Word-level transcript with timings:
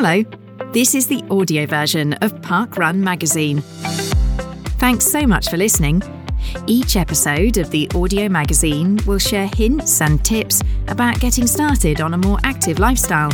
Hello, 0.00 0.22
this 0.72 0.94
is 0.94 1.08
the 1.08 1.24
audio 1.28 1.66
version 1.66 2.12
of 2.22 2.40
Park 2.40 2.76
Run 2.76 3.02
magazine. 3.02 3.62
Thanks 4.78 5.04
so 5.04 5.26
much 5.26 5.50
for 5.50 5.56
listening. 5.56 6.00
Each 6.68 6.94
episode 6.94 7.56
of 7.56 7.72
the 7.72 7.90
audio 7.96 8.28
magazine 8.28 9.00
will 9.06 9.18
share 9.18 9.50
hints 9.56 10.00
and 10.00 10.24
tips 10.24 10.62
about 10.86 11.18
getting 11.18 11.48
started 11.48 12.00
on 12.00 12.14
a 12.14 12.18
more 12.18 12.38
active 12.44 12.78
lifestyle, 12.78 13.32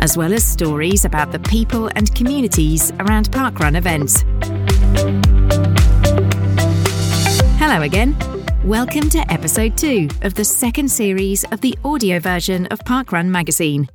as 0.00 0.18
well 0.18 0.34
as 0.34 0.44
stories 0.44 1.06
about 1.06 1.32
the 1.32 1.38
people 1.38 1.88
and 1.96 2.14
communities 2.14 2.92
around 3.00 3.30
parkrun 3.30 3.74
events. 3.74 4.20
Hello 7.58 7.80
again. 7.80 8.14
Welcome 8.64 9.08
to 9.10 9.32
episode 9.32 9.78
2 9.78 10.08
of 10.22 10.34
the 10.34 10.44
second 10.44 10.90
series 10.90 11.44
of 11.52 11.62
the 11.62 11.74
audio 11.84 12.18
version 12.18 12.66
of 12.66 12.80
Parkrun 12.80 13.28
magazine, 13.28 13.88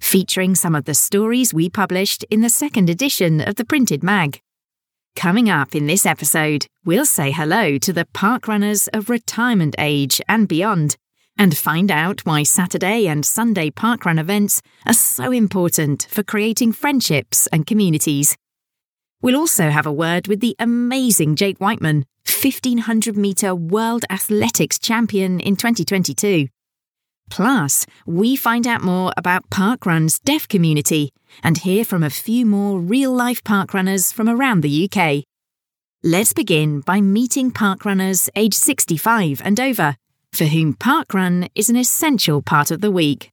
featuring 0.00 0.54
some 0.54 0.74
of 0.74 0.86
the 0.86 0.94
stories 0.94 1.54
we 1.54 1.68
published 1.68 2.24
in 2.30 2.40
the 2.40 2.50
second 2.50 2.90
edition 2.90 3.40
of 3.40 3.56
the 3.56 3.64
printed 3.64 4.02
mag. 4.02 4.40
Coming 5.16 5.50
up 5.50 5.74
in 5.74 5.86
this 5.86 6.06
episode, 6.06 6.66
we'll 6.84 7.04
say 7.04 7.30
hello 7.30 7.78
to 7.78 7.92
the 7.92 8.06
parkrunners 8.06 8.88
of 8.92 9.10
retirement 9.10 9.74
age 9.78 10.20
and 10.28 10.48
beyond, 10.48 10.96
and 11.36 11.56
find 11.56 11.90
out 11.90 12.24
why 12.24 12.42
Saturday 12.42 13.06
and 13.06 13.24
Sunday 13.24 13.70
parkrun 13.70 14.18
events 14.18 14.62
are 14.86 14.94
so 14.94 15.32
important 15.32 16.06
for 16.10 16.22
creating 16.22 16.72
friendships 16.72 17.46
and 17.48 17.66
communities. 17.66 18.36
We'll 19.22 19.36
also 19.36 19.68
have 19.68 19.86
a 19.86 19.92
word 19.92 20.28
with 20.28 20.40
the 20.40 20.56
amazing 20.58 21.36
Jake 21.36 21.60
Wightman, 21.60 22.06
1500 22.26 23.16
metre 23.16 23.54
World 23.54 24.04
Athletics 24.08 24.78
champion 24.78 25.40
in 25.40 25.56
2022. 25.56 26.48
Plus, 27.30 27.86
we 28.04 28.36
find 28.36 28.66
out 28.66 28.82
more 28.82 29.12
about 29.16 29.48
Parkrun's 29.48 30.18
deaf 30.18 30.46
community 30.46 31.12
and 31.42 31.58
hear 31.58 31.84
from 31.84 32.02
a 32.02 32.10
few 32.10 32.44
more 32.44 32.78
real 32.80 33.12
life 33.12 33.42
parkrunners 33.44 34.12
from 34.12 34.28
around 34.28 34.60
the 34.60 34.90
UK. 34.90 35.24
Let's 36.02 36.32
begin 36.32 36.80
by 36.80 37.00
meeting 37.00 37.52
parkrunners 37.52 38.28
aged 38.34 38.54
65 38.54 39.40
and 39.44 39.60
over, 39.60 39.96
for 40.32 40.44
whom 40.44 40.74
parkrun 40.74 41.48
is 41.54 41.70
an 41.70 41.76
essential 41.76 42.42
part 42.42 42.70
of 42.70 42.80
the 42.80 42.90
week. 42.90 43.30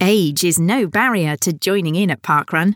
Age 0.00 0.44
is 0.44 0.58
no 0.58 0.86
barrier 0.86 1.36
to 1.38 1.52
joining 1.52 1.96
in 1.96 2.10
at 2.10 2.22
parkrun. 2.22 2.74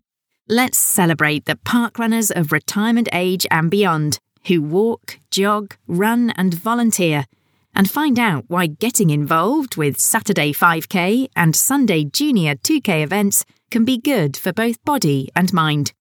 Let's 0.48 0.78
celebrate 0.78 1.44
the 1.44 1.56
parkrunners 1.56 2.30
of 2.30 2.52
retirement 2.52 3.08
age 3.12 3.46
and 3.50 3.70
beyond 3.70 4.18
who 4.46 4.62
walk, 4.62 5.18
jog, 5.30 5.74
run, 5.88 6.30
and 6.30 6.54
volunteer, 6.54 7.26
and 7.76 7.90
find 7.90 8.18
out 8.18 8.46
why 8.48 8.66
getting 8.66 9.10
involved 9.10 9.76
with 9.76 10.00
Saturday 10.00 10.52
5K 10.52 11.28
and 11.36 11.54
Sunday 11.54 12.04
Junior 12.04 12.56
2K 12.56 13.02
events 13.02 13.44
can 13.70 13.84
be 13.84 13.98
good 13.98 14.36
for 14.36 14.52
both 14.52 14.82
body 14.84 15.28
and 15.36 15.52
mind. 15.52 15.92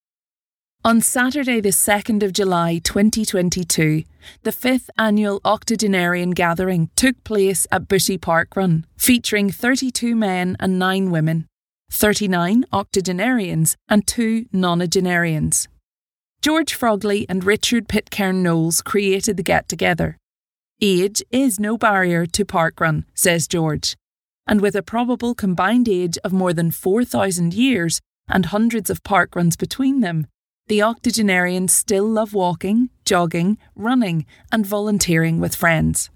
On 0.85 1.01
Saturday, 1.01 1.59
the 1.61 1.69
2nd 1.69 2.23
of 2.23 2.31
July 2.31 2.79
2022, 2.83 4.03
the 4.43 4.51
fifth 4.51 4.89
annual 4.97 5.41
octogenarian 5.43 6.31
gathering 6.31 6.89
took 6.95 7.23
place 7.23 7.67
at 7.71 7.87
Bushy 7.87 8.17
Park 8.17 8.55
Run, 8.55 8.85
featuring 8.95 9.49
32 9.49 10.15
men 10.15 10.55
and 10.59 10.79
9 10.79 11.11
women. 11.11 11.47
39 11.91 12.65
octogenarians, 12.71 13.75
and 13.89 14.05
2 14.05 14.45
nonagenarians. 14.53 15.67
George 16.41 16.77
Frogley 16.77 17.25
and 17.27 17.43
Richard 17.43 17.87
Pitcairn 17.87 18.43
Knowles 18.43 18.81
created 18.81 19.37
the 19.37 19.43
get 19.43 19.67
together. 19.67 20.17
Age 20.81 21.23
is 21.31 21.57
no 21.57 21.77
barrier 21.77 22.25
to 22.25 22.43
parkrun, 22.43 23.05
says 23.13 23.47
George, 23.47 23.95
and 24.45 24.59
with 24.59 24.75
a 24.75 24.83
probable 24.83 25.33
combined 25.33 25.87
age 25.87 26.17
of 26.21 26.33
more 26.33 26.51
than 26.51 26.69
4,000 26.69 27.53
years 27.53 28.01
and 28.27 28.47
hundreds 28.47 28.89
of 28.89 29.01
parkruns 29.01 29.57
between 29.57 30.01
them, 30.01 30.27
the 30.67 30.81
octogenarians 30.81 31.71
still 31.71 32.05
love 32.05 32.33
walking, 32.33 32.89
jogging, 33.05 33.57
running, 33.73 34.25
and 34.51 34.65
volunteering 34.65 35.39
with 35.39 35.55
friends. 35.55 36.09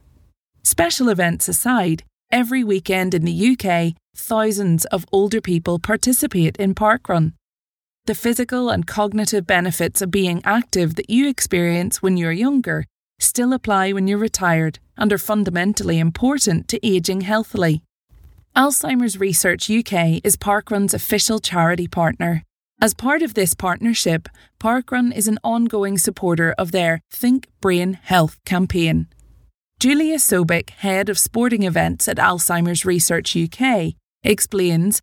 Special 0.62 1.08
events 1.08 1.48
aside, 1.48 2.04
every 2.30 2.62
weekend 2.62 3.14
in 3.14 3.24
the 3.24 3.56
UK, 3.58 3.94
thousands 4.14 4.84
of 4.86 5.06
older 5.14 5.40
people 5.40 5.80
participate 5.80 6.58
in 6.58 6.76
parkrun. 6.76 7.32
The 8.08 8.16
physical 8.16 8.70
and 8.70 8.86
cognitive 8.86 9.48
benefits 9.48 10.02
of 10.02 10.12
being 10.12 10.42
active 10.44 10.96
that 10.96 11.10
you 11.10 11.30
experience 11.30 12.02
when 12.02 12.18
you're 12.18 12.34
younger 12.34 12.86
still 13.20 13.54
apply 13.54 13.92
when 13.92 14.08
you're 14.08 14.18
retired 14.18 14.80
and 14.98 15.14
are 15.14 15.18
fundamentally 15.18 16.00
important 16.00 16.68
to 16.70 16.86
ageing 16.86 17.22
healthily. 17.22 17.84
Alzheimer's 18.56 19.20
Research 19.20 19.70
UK 19.70 20.22
is 20.24 20.36
Parkrun's 20.36 20.94
official 20.94 21.40
charity 21.40 21.88
partner. 21.88 22.44
As 22.82 22.94
part 22.94 23.22
of 23.22 23.34
this 23.34 23.54
partnership, 23.54 24.28
Parkrun 24.60 25.16
is 25.16 25.28
an 25.28 25.38
ongoing 25.44 25.98
supporter 25.98 26.56
of 26.58 26.72
their 26.72 27.02
Think 27.12 27.48
Brain 27.62 27.94
Health 27.94 28.40
campaign. 28.46 29.08
Julia 29.80 30.18
Sobek, 30.18 30.72
head 30.72 31.10
of 31.10 31.20
sporting 31.20 31.64
events 31.64 32.08
at 32.08 32.18
Alzheimer's 32.18 32.86
Research 32.86 33.36
UK, 33.36 33.94
explains 34.24 35.02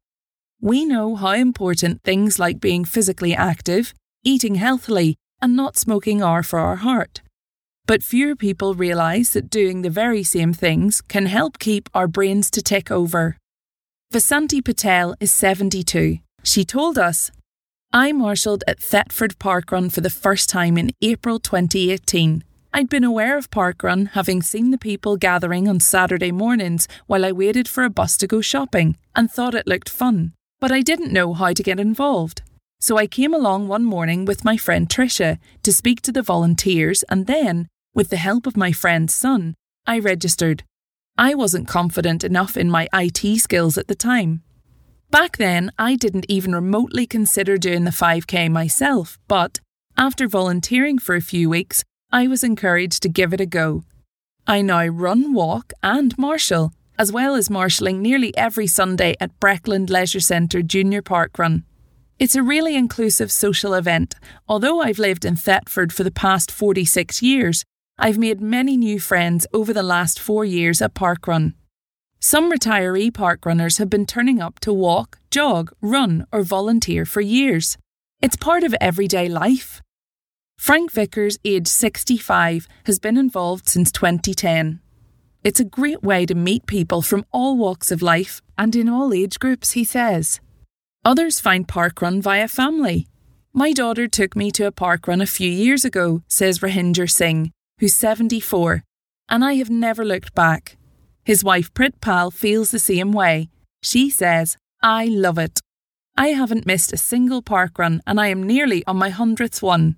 We 0.60 0.84
know 0.84 1.16
how 1.16 1.32
important 1.32 2.03
things 2.03 2.38
like 2.38 2.60
being 2.60 2.84
physically 2.84 3.34
active, 3.34 3.94
eating 4.25 4.56
healthily, 4.56 5.16
and 5.41 5.55
not 5.55 5.76
smoking 5.78 6.22
are 6.22 6.43
for 6.43 6.59
our 6.59 6.76
heart. 6.76 7.22
But 7.87 8.03
fewer 8.03 8.35
people 8.35 8.75
realise 8.75 9.31
that 9.31 9.49
doing 9.49 9.83
the 9.83 9.91
very 9.91 10.25
same 10.25 10.53
things 10.53 11.01
can 11.01 11.27
help 11.27 11.61
keep 11.61 11.89
our 11.95 12.09
brains 12.09 12.51
to 12.51 12.63
tick 12.63 12.91
over. 12.91 13.37
Vasanti 14.13 14.65
Patel 14.65 15.15
is 15.21 15.31
72. 15.31 16.19
She 16.43 16.65
told 16.65 16.99
us, 16.99 17.31
I 17.93 18.11
marshalled 18.11 18.65
at 18.67 18.81
Thetford 18.81 19.39
Parkrun 19.39 19.93
for 19.93 20.01
the 20.01 20.11
first 20.11 20.49
time 20.49 20.77
in 20.77 20.91
April 21.01 21.39
2018. 21.39 22.43
I'd 22.75 22.89
been 22.89 23.05
aware 23.05 23.39
of 23.39 23.51
Parkrun, 23.51 24.11
having 24.11 24.43
seen 24.43 24.73
the 24.73 24.79
people 24.79 25.17
gathering 25.17 25.69
on 25.69 25.79
Saturday 25.79 26.33
mornings 26.33 26.89
while 27.07 27.25
I 27.25 27.31
waited 27.31 27.69
for 27.69 27.85
a 27.85 27.91
bus 27.91 28.17
to 28.19 28.27
go 28.27 28.41
shopping, 28.41 28.97
and 29.15 29.31
thought 29.31 29.55
it 29.55 29.67
looked 29.69 29.89
fun. 29.89 30.33
But 30.61 30.73
I 30.73 30.83
didn't 30.83 31.13
know 31.13 31.35
how 31.35 31.53
to 31.53 31.63
get 31.63 31.79
involved. 31.79 32.43
So 32.81 32.99
I 32.99 33.07
came 33.07 33.33
along 33.33 33.69
one 33.69 33.85
morning 33.85 34.25
with 34.25 34.45
my 34.45 34.57
friend 34.57 34.89
Tricia 34.89 35.39
to 35.63 35.73
speak 35.73 36.03
to 36.03 36.13
the 36.13 36.21
volunteers, 36.23 37.05
and 37.05 37.27
then, 37.27 37.69
with 37.97 38.11
the 38.11 38.17
help 38.19 38.47
of 38.47 38.59
my 38.59 38.71
friend's 38.71 39.15
son, 39.15 39.55
I 39.87 39.99
registered. 39.99 40.62
I 41.17 41.34
wasn't 41.34 41.67
confident 41.67 42.23
enough 42.23 42.55
in 42.55 42.71
my 42.71 42.89
IT 42.93 43.41
skills 43.41 43.79
at 43.79 43.89
the 43.89 43.95
time. 43.95 44.43
Back 45.11 45.39
then, 45.39 45.73
I 45.79 45.97
didn't 45.97 46.27
even 46.29 46.55
remotely 46.55 47.06
consider 47.06 47.56
doing 47.56 47.85
the 47.85 47.91
5K 47.91 48.51
myself, 48.51 49.19
but 49.29 49.61
after 49.97 50.29
volunteering 50.29 50.99
for 50.99 51.15
a 51.15 51.23
few 51.23 51.49
weeks, 51.49 51.85
I 52.12 52.27
was 52.27 52.45
encouraged 52.45 53.03
to 53.03 53.09
give 53.09 53.33
it 53.33 53.41
a 53.41 53.47
go. 53.47 53.85
I 54.47 54.61
now 54.61 54.87
run, 54.89 55.33
walk, 55.33 55.73
and 55.83 56.17
marshal, 56.19 56.75
as 56.99 57.11
well 57.11 57.35
as 57.35 57.49
marshalling 57.49 58.03
nearly 58.03 58.37
every 58.37 58.67
Sunday 58.67 59.15
at 59.21 59.41
Breckland 59.41 59.89
Leisure 59.89 60.21
Centre 60.21 60.61
Junior 60.61 61.01
Park 61.01 61.39
Run. 61.39 61.65
It's 62.19 62.37
a 62.37 62.43
really 62.43 62.77
inclusive 62.77 63.33
social 63.33 63.73
event. 63.73 64.17
Although 64.49 64.83
I've 64.83 64.99
lived 64.99 65.25
in 65.25 65.37
Thetford 65.37 65.95
for 65.95 66.05
the 66.05 66.11
past 66.11 66.51
46 66.51 67.23
years, 67.23 67.65
I've 67.99 68.19
made 68.19 68.43
many 68.43 68.77
new 68.77 69.01
friends 69.01 69.47
over 69.55 69.73
the 69.73 69.83
last 69.83 70.21
four 70.21 70.45
years 70.45 70.83
at 70.83 70.93
Parkrun. 70.93 71.55
Some 72.21 72.53
retiree 72.53 73.11
parkrunners 73.11 73.79
have 73.79 73.89
been 73.89 74.05
turning 74.05 74.39
up 74.39 74.61
to 74.61 74.73
walk, 74.73 75.19
jog, 75.31 75.73
run, 75.81 76.27
or 76.31 76.43
volunteer 76.43 77.06
for 77.06 77.23
years. 77.23 77.79
It's 78.21 78.37
part 78.37 78.65
of 78.65 78.75
everyday 78.83 79.31
life. 79.31 79.81
Frank 80.59 80.93
Vickers, 80.93 81.39
aged 81.43 81.69
65, 81.69 82.69
has 82.85 82.99
been 82.99 83.17
involved 83.17 83.67
since 83.67 83.91
2010. 83.93 84.81
It's 85.43 85.61
a 85.61 85.65
great 85.65 86.03
way 86.03 86.27
to 86.27 86.35
meet 86.35 86.67
people 86.67 87.01
from 87.01 87.25
all 87.32 87.56
walks 87.56 87.91
of 87.91 88.03
life 88.03 88.43
and 88.59 88.76
in 88.76 88.91
all 88.91 89.15
age 89.15 89.38
groups, 89.38 89.70
he 89.70 89.85
says. 89.85 90.41
Others 91.03 91.41
find 91.41 91.67
parkrun 91.67 92.20
via 92.20 92.49
family. 92.49 93.06
My 93.55 93.73
daughter 93.73 94.06
took 94.06 94.37
me 94.37 94.50
to 94.50 94.67
a 94.67 94.73
parkrun 94.73 95.23
a 95.23 95.26
few 95.26 95.50
years 95.50 95.85
ago, 95.85 96.23
says 96.29 96.59
Rajinder 96.59 97.09
Singh, 97.11 97.53
who's 97.78 97.94
74, 97.94 98.82
and 99.28 99.44
I 99.44 99.55
have 99.55 99.70
never 99.70 100.05
looked 100.05 100.34
back. 100.34 100.76
His 101.25 101.43
wife 101.43 101.73
Pritpal 101.75 102.32
feels 102.32 102.70
the 102.70 102.78
same 102.78 103.12
way. 103.12 103.49
She 103.82 104.11
says, 104.11 104.56
I 104.82 105.06
love 105.06 105.38
it. 105.38 105.61
I 106.17 106.28
haven't 106.28 106.67
missed 106.67 106.93
a 106.93 106.96
single 106.96 107.43
park 107.43 107.78
run 107.78 108.00
and 108.06 108.19
I 108.19 108.28
am 108.28 108.43
nearly 108.43 108.84
on 108.87 108.96
my 108.96 109.11
hundredth 109.11 109.62
one. 109.62 109.96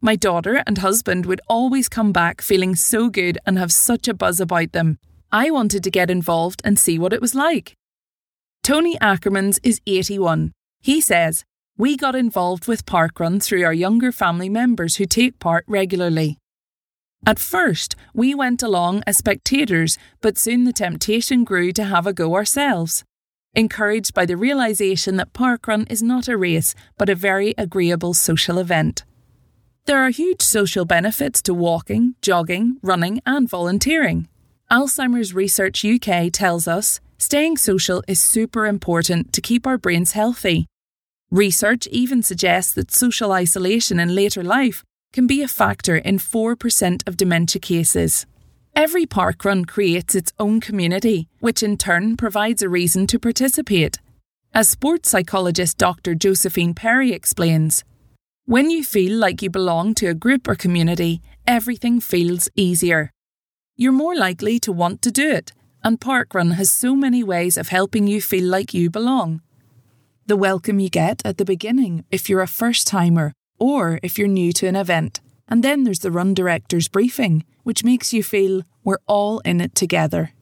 My 0.00 0.14
daughter 0.14 0.62
and 0.66 0.78
husband 0.78 1.26
would 1.26 1.40
always 1.48 1.88
come 1.88 2.12
back 2.12 2.42
feeling 2.42 2.76
so 2.76 3.08
good 3.08 3.38
and 3.46 3.58
have 3.58 3.72
such 3.72 4.08
a 4.08 4.14
buzz 4.14 4.40
about 4.40 4.72
them. 4.72 4.98
I 5.32 5.50
wanted 5.50 5.82
to 5.84 5.90
get 5.90 6.10
involved 6.10 6.60
and 6.64 6.78
see 6.78 6.98
what 6.98 7.12
it 7.12 7.20
was 7.20 7.34
like. 7.34 7.74
Tony 8.62 8.96
Ackermans 8.98 9.58
is 9.62 9.80
81. 9.86 10.52
He 10.80 11.00
says, 11.00 11.44
We 11.76 11.96
got 11.96 12.14
involved 12.14 12.68
with 12.68 12.86
parkrun 12.86 13.42
through 13.42 13.64
our 13.64 13.72
younger 13.72 14.12
family 14.12 14.48
members 14.48 14.96
who 14.96 15.06
take 15.06 15.38
part 15.38 15.64
regularly. 15.66 16.36
At 17.26 17.38
first, 17.38 17.94
we 18.14 18.34
went 18.34 18.62
along 18.62 19.02
as 19.06 19.18
spectators, 19.18 19.98
but 20.20 20.38
soon 20.38 20.64
the 20.64 20.72
temptation 20.72 21.44
grew 21.44 21.72
to 21.72 21.84
have 21.84 22.06
a 22.06 22.12
go 22.12 22.34
ourselves. 22.34 23.04
encouraged 23.54 24.14
by 24.14 24.24
the 24.26 24.36
realisation 24.36 25.16
that 25.16 25.32
parkrun 25.32 25.90
is 25.90 26.02
not 26.02 26.28
a 26.28 26.36
race 26.36 26.74
but 26.96 27.08
a 27.08 27.14
very 27.14 27.54
agreeable 27.58 28.14
social 28.14 28.58
event. 28.58 29.04
There 29.86 29.98
are 29.98 30.10
huge 30.10 30.42
social 30.42 30.84
benefits 30.84 31.40
to 31.42 31.54
walking, 31.54 32.14
jogging, 32.20 32.76
running, 32.82 33.20
and 33.24 33.48
volunteering. 33.48 34.28
Alzheimer's 34.70 35.32
Research 35.32 35.82
UK 35.84 36.30
tells 36.30 36.68
us 36.68 37.00
staying 37.16 37.56
social 37.56 38.02
is 38.06 38.20
super 38.20 38.66
important 38.66 39.32
to 39.32 39.40
keep 39.40 39.66
our 39.66 39.78
brains 39.78 40.12
healthy. 40.12 40.66
Research 41.30 41.86
even 41.88 42.22
suggests 42.22 42.72
that 42.72 42.92
social 42.92 43.32
isolation 43.32 43.98
in 43.98 44.14
later 44.14 44.44
life 44.44 44.84
can 45.12 45.26
be 45.26 45.42
a 45.42 45.48
factor 45.48 45.96
in 45.96 46.18
4% 46.18 47.06
of 47.06 47.16
dementia 47.16 47.60
cases. 47.60 48.26
Every 48.74 49.06
parkrun 49.06 49.66
creates 49.66 50.14
its 50.14 50.32
own 50.38 50.60
community, 50.60 51.28
which 51.40 51.62
in 51.62 51.76
turn 51.76 52.16
provides 52.16 52.62
a 52.62 52.68
reason 52.68 53.06
to 53.08 53.18
participate. 53.18 53.98
As 54.54 54.68
sports 54.68 55.10
psychologist 55.10 55.78
Dr. 55.78 56.14
Josephine 56.14 56.74
Perry 56.74 57.12
explains, 57.12 57.84
when 58.44 58.70
you 58.70 58.82
feel 58.82 59.18
like 59.18 59.42
you 59.42 59.50
belong 59.50 59.94
to 59.96 60.06
a 60.06 60.14
group 60.14 60.48
or 60.48 60.54
community, 60.54 61.20
everything 61.46 62.00
feels 62.00 62.48
easier. 62.56 63.10
You're 63.76 63.92
more 63.92 64.16
likely 64.16 64.58
to 64.60 64.72
want 64.72 65.02
to 65.02 65.10
do 65.10 65.28
it, 65.28 65.52
and 65.84 66.00
Parkrun 66.00 66.52
has 66.54 66.70
so 66.70 66.94
many 66.94 67.22
ways 67.22 67.56
of 67.56 67.68
helping 67.68 68.06
you 68.06 68.22
feel 68.22 68.44
like 68.44 68.72
you 68.72 68.90
belong. 68.90 69.42
The 70.26 70.36
welcome 70.36 70.80
you 70.80 70.88
get 70.88 71.22
at 71.24 71.38
the 71.38 71.44
beginning 71.44 72.04
if 72.10 72.28
you're 72.28 72.42
a 72.42 72.46
first 72.46 72.86
timer 72.86 73.32
or 73.58 74.00
if 74.02 74.18
you're 74.18 74.28
new 74.28 74.52
to 74.54 74.66
an 74.66 74.76
event. 74.76 75.20
And 75.48 75.62
then 75.62 75.84
there's 75.84 76.00
the 76.00 76.10
run 76.10 76.34
director's 76.34 76.88
briefing, 76.88 77.44
which 77.62 77.84
makes 77.84 78.12
you 78.12 78.22
feel 78.22 78.62
we're 78.84 78.98
all 79.06 79.40
in 79.40 79.60
it 79.60 79.74
together. 79.74 80.32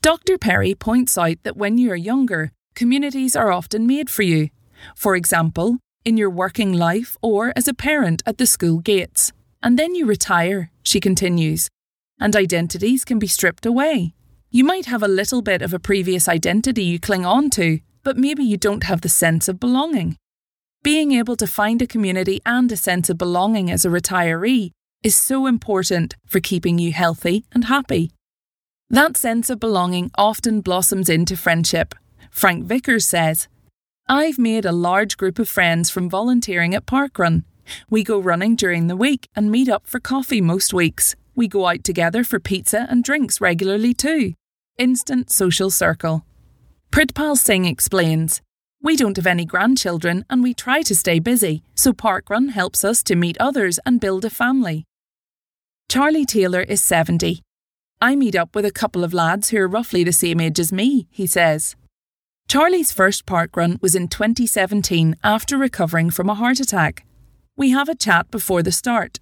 Dr. 0.00 0.38
Perry 0.38 0.74
points 0.74 1.16
out 1.16 1.36
that 1.44 1.56
when 1.56 1.78
you're 1.78 1.96
younger, 1.96 2.50
communities 2.74 3.36
are 3.36 3.52
often 3.52 3.86
made 3.86 4.10
for 4.10 4.22
you. 4.22 4.48
For 4.96 5.14
example, 5.14 5.78
in 6.04 6.16
your 6.16 6.30
working 6.30 6.72
life 6.72 7.16
or 7.22 7.52
as 7.54 7.68
a 7.68 7.74
parent 7.74 8.22
at 8.26 8.38
the 8.38 8.46
school 8.46 8.78
gates. 8.78 9.32
And 9.62 9.78
then 9.78 9.94
you 9.94 10.06
retire, 10.06 10.70
she 10.82 10.98
continues, 10.98 11.68
and 12.20 12.34
identities 12.34 13.04
can 13.04 13.18
be 13.18 13.28
stripped 13.28 13.64
away. 13.64 14.14
You 14.50 14.64
might 14.64 14.86
have 14.86 15.02
a 15.02 15.08
little 15.08 15.42
bit 15.42 15.62
of 15.62 15.72
a 15.72 15.78
previous 15.78 16.28
identity 16.28 16.84
you 16.84 16.98
cling 16.98 17.24
on 17.24 17.48
to, 17.50 17.78
but 18.02 18.16
maybe 18.16 18.42
you 18.42 18.56
don't 18.56 18.84
have 18.84 19.00
the 19.00 19.08
sense 19.08 19.48
of 19.48 19.60
belonging. 19.60 20.16
Being 20.82 21.12
able 21.12 21.36
to 21.36 21.46
find 21.46 21.80
a 21.80 21.86
community 21.86 22.40
and 22.44 22.70
a 22.72 22.76
sense 22.76 23.08
of 23.08 23.16
belonging 23.16 23.70
as 23.70 23.84
a 23.84 23.88
retiree 23.88 24.72
is 25.04 25.14
so 25.14 25.46
important 25.46 26.16
for 26.26 26.40
keeping 26.40 26.76
you 26.76 26.90
healthy 26.90 27.44
and 27.52 27.66
happy. 27.66 28.10
That 28.90 29.16
sense 29.16 29.48
of 29.48 29.60
belonging 29.60 30.10
often 30.16 30.60
blossoms 30.60 31.08
into 31.08 31.36
friendship. 31.36 31.94
Frank 32.32 32.64
Vickers 32.64 33.06
says, 33.06 33.46
I've 34.08 34.40
made 34.40 34.64
a 34.64 34.72
large 34.72 35.16
group 35.16 35.38
of 35.38 35.48
friends 35.48 35.88
from 35.88 36.10
volunteering 36.10 36.74
at 36.74 36.84
Parkrun. 36.84 37.44
We 37.88 38.02
go 38.02 38.18
running 38.18 38.56
during 38.56 38.88
the 38.88 38.96
week 38.96 39.28
and 39.36 39.52
meet 39.52 39.68
up 39.68 39.86
for 39.86 40.00
coffee 40.00 40.40
most 40.40 40.74
weeks. 40.74 41.14
We 41.36 41.46
go 41.46 41.68
out 41.68 41.84
together 41.84 42.24
for 42.24 42.40
pizza 42.40 42.88
and 42.90 43.04
drinks 43.04 43.40
regularly 43.40 43.94
too. 43.94 44.34
Instant 44.78 45.30
social 45.30 45.70
circle. 45.70 46.24
Pritpal 46.90 47.38
Singh 47.38 47.66
explains 47.66 48.42
We 48.84 48.96
don't 48.96 49.16
have 49.16 49.28
any 49.28 49.44
grandchildren 49.44 50.24
and 50.28 50.42
we 50.42 50.54
try 50.54 50.82
to 50.82 50.96
stay 50.96 51.20
busy, 51.20 51.62
so 51.76 51.92
Parkrun 51.92 52.50
helps 52.50 52.84
us 52.84 53.00
to 53.04 53.14
meet 53.14 53.36
others 53.38 53.78
and 53.86 54.00
build 54.00 54.24
a 54.24 54.30
family. 54.30 54.84
Charlie 55.88 56.26
Taylor 56.26 56.62
is 56.62 56.82
70. 56.82 57.42
I 58.00 58.16
meet 58.16 58.34
up 58.34 58.56
with 58.56 58.64
a 58.64 58.72
couple 58.72 59.04
of 59.04 59.14
lads 59.14 59.50
who 59.50 59.58
are 59.58 59.68
roughly 59.68 60.02
the 60.02 60.12
same 60.12 60.40
age 60.40 60.58
as 60.58 60.72
me, 60.72 61.06
he 61.12 61.28
says. 61.28 61.76
Charlie's 62.48 62.90
first 62.90 63.24
parkrun 63.24 63.80
was 63.80 63.94
in 63.94 64.08
2017 64.08 65.14
after 65.22 65.56
recovering 65.56 66.10
from 66.10 66.28
a 66.28 66.34
heart 66.34 66.58
attack. 66.58 67.06
We 67.56 67.70
have 67.70 67.88
a 67.88 67.94
chat 67.94 68.32
before 68.32 68.64
the 68.64 68.72
start. 68.72 69.20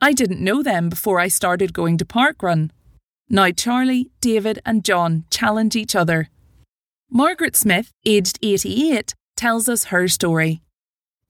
I 0.00 0.14
didn't 0.14 0.42
know 0.42 0.62
them 0.62 0.88
before 0.88 1.20
I 1.20 1.28
started 1.28 1.74
going 1.74 1.98
to 1.98 2.06
parkrun. 2.06 2.70
Now 3.28 3.50
Charlie, 3.50 4.10
David, 4.22 4.58
and 4.64 4.86
John 4.86 5.24
challenge 5.30 5.76
each 5.76 5.94
other. 5.94 6.30
Margaret 7.10 7.56
Smith, 7.56 7.92
aged 8.06 8.38
88, 8.42 9.14
tells 9.36 9.68
us 9.68 9.84
her 9.84 10.08
story. 10.08 10.62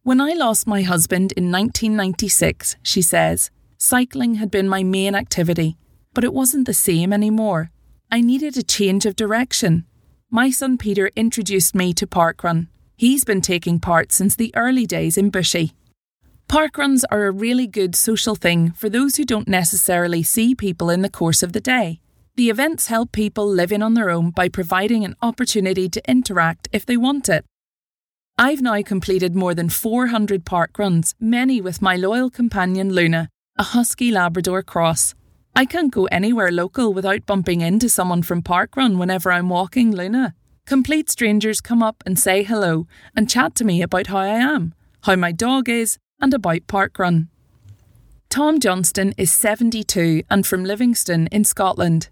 When 0.02 0.20
I 0.20 0.32
lost 0.32 0.66
my 0.66 0.82
husband 0.82 1.32
in 1.32 1.50
1996, 1.50 2.76
she 2.82 3.02
says, 3.02 3.50
cycling 3.78 4.34
had 4.34 4.50
been 4.50 4.68
my 4.68 4.82
main 4.82 5.14
activity, 5.14 5.76
but 6.14 6.24
it 6.24 6.34
wasn't 6.34 6.66
the 6.66 6.74
same 6.74 7.12
anymore. 7.12 7.70
I 8.10 8.20
needed 8.20 8.56
a 8.56 8.62
change 8.62 9.06
of 9.06 9.16
direction 9.16 9.86
my 10.32 10.48
son 10.48 10.78
Peter 10.78 11.10
introduced 11.16 11.74
me 11.74 11.92
to 11.92 12.06
parkrun. 12.06 12.68
He's 12.96 13.24
been 13.24 13.40
taking 13.40 13.80
part 13.80 14.12
since 14.12 14.36
the 14.36 14.54
early 14.54 14.86
days 14.86 15.18
in 15.18 15.30
Bushy. 15.30 15.72
Parkruns 16.48 17.02
are 17.10 17.26
a 17.26 17.32
really 17.32 17.66
good 17.66 17.96
social 17.96 18.36
thing 18.36 18.70
for 18.70 18.88
those 18.88 19.16
who 19.16 19.24
don't 19.24 19.48
necessarily 19.48 20.22
see 20.22 20.54
people 20.54 20.88
in 20.88 21.02
the 21.02 21.10
course 21.10 21.42
of 21.42 21.52
the 21.52 21.60
day. 21.60 22.00
The 22.36 22.50
events 22.50 22.86
help 22.86 23.12
people 23.12 23.46
live 23.46 23.72
in 23.72 23.82
on 23.82 23.94
their 23.94 24.10
own 24.10 24.30
by 24.30 24.48
providing 24.48 25.04
an 25.04 25.16
opportunity 25.20 25.88
to 25.88 26.10
interact 26.10 26.68
if 26.72 26.86
they 26.86 26.96
want 26.96 27.28
it. 27.28 27.44
I've 28.38 28.62
now 28.62 28.80
completed 28.82 29.34
more 29.34 29.54
than 29.54 29.68
400 29.68 30.46
park 30.46 30.78
runs, 30.78 31.14
many 31.20 31.60
with 31.60 31.82
my 31.82 31.96
loyal 31.96 32.30
companion 32.30 32.94
Luna, 32.94 33.28
a 33.58 33.62
husky 33.62 34.10
Labrador 34.10 34.62
cross. 34.62 35.14
I 35.54 35.66
can't 35.66 35.92
go 35.92 36.06
anywhere 36.06 36.50
local 36.50 36.94
without 36.94 37.26
bumping 37.26 37.60
into 37.60 37.88
someone 37.88 38.22
from 38.22 38.40
Park 38.40 38.76
Run 38.76 38.98
whenever 38.98 39.30
I'm 39.30 39.50
walking 39.50 39.94
Luna. 39.94 40.34
Complete 40.64 41.10
strangers 41.10 41.60
come 41.60 41.82
up 41.82 42.02
and 42.06 42.18
say 42.18 42.42
hello 42.42 42.86
and 43.14 43.28
chat 43.28 43.54
to 43.56 43.64
me 43.64 43.82
about 43.82 44.06
how 44.06 44.18
I 44.18 44.28
am, 44.28 44.72
how 45.02 45.16
my 45.16 45.32
dog 45.32 45.68
is, 45.68 45.98
and 46.20 46.32
about 46.32 46.66
Park 46.66 46.98
Run. 46.98 47.28
Tom 48.30 48.60
Johnston 48.60 49.12
is 49.18 49.32
72 49.32 50.22
and 50.30 50.46
from 50.46 50.64
Livingston 50.64 51.26
in 51.26 51.44
Scotland. 51.44 52.08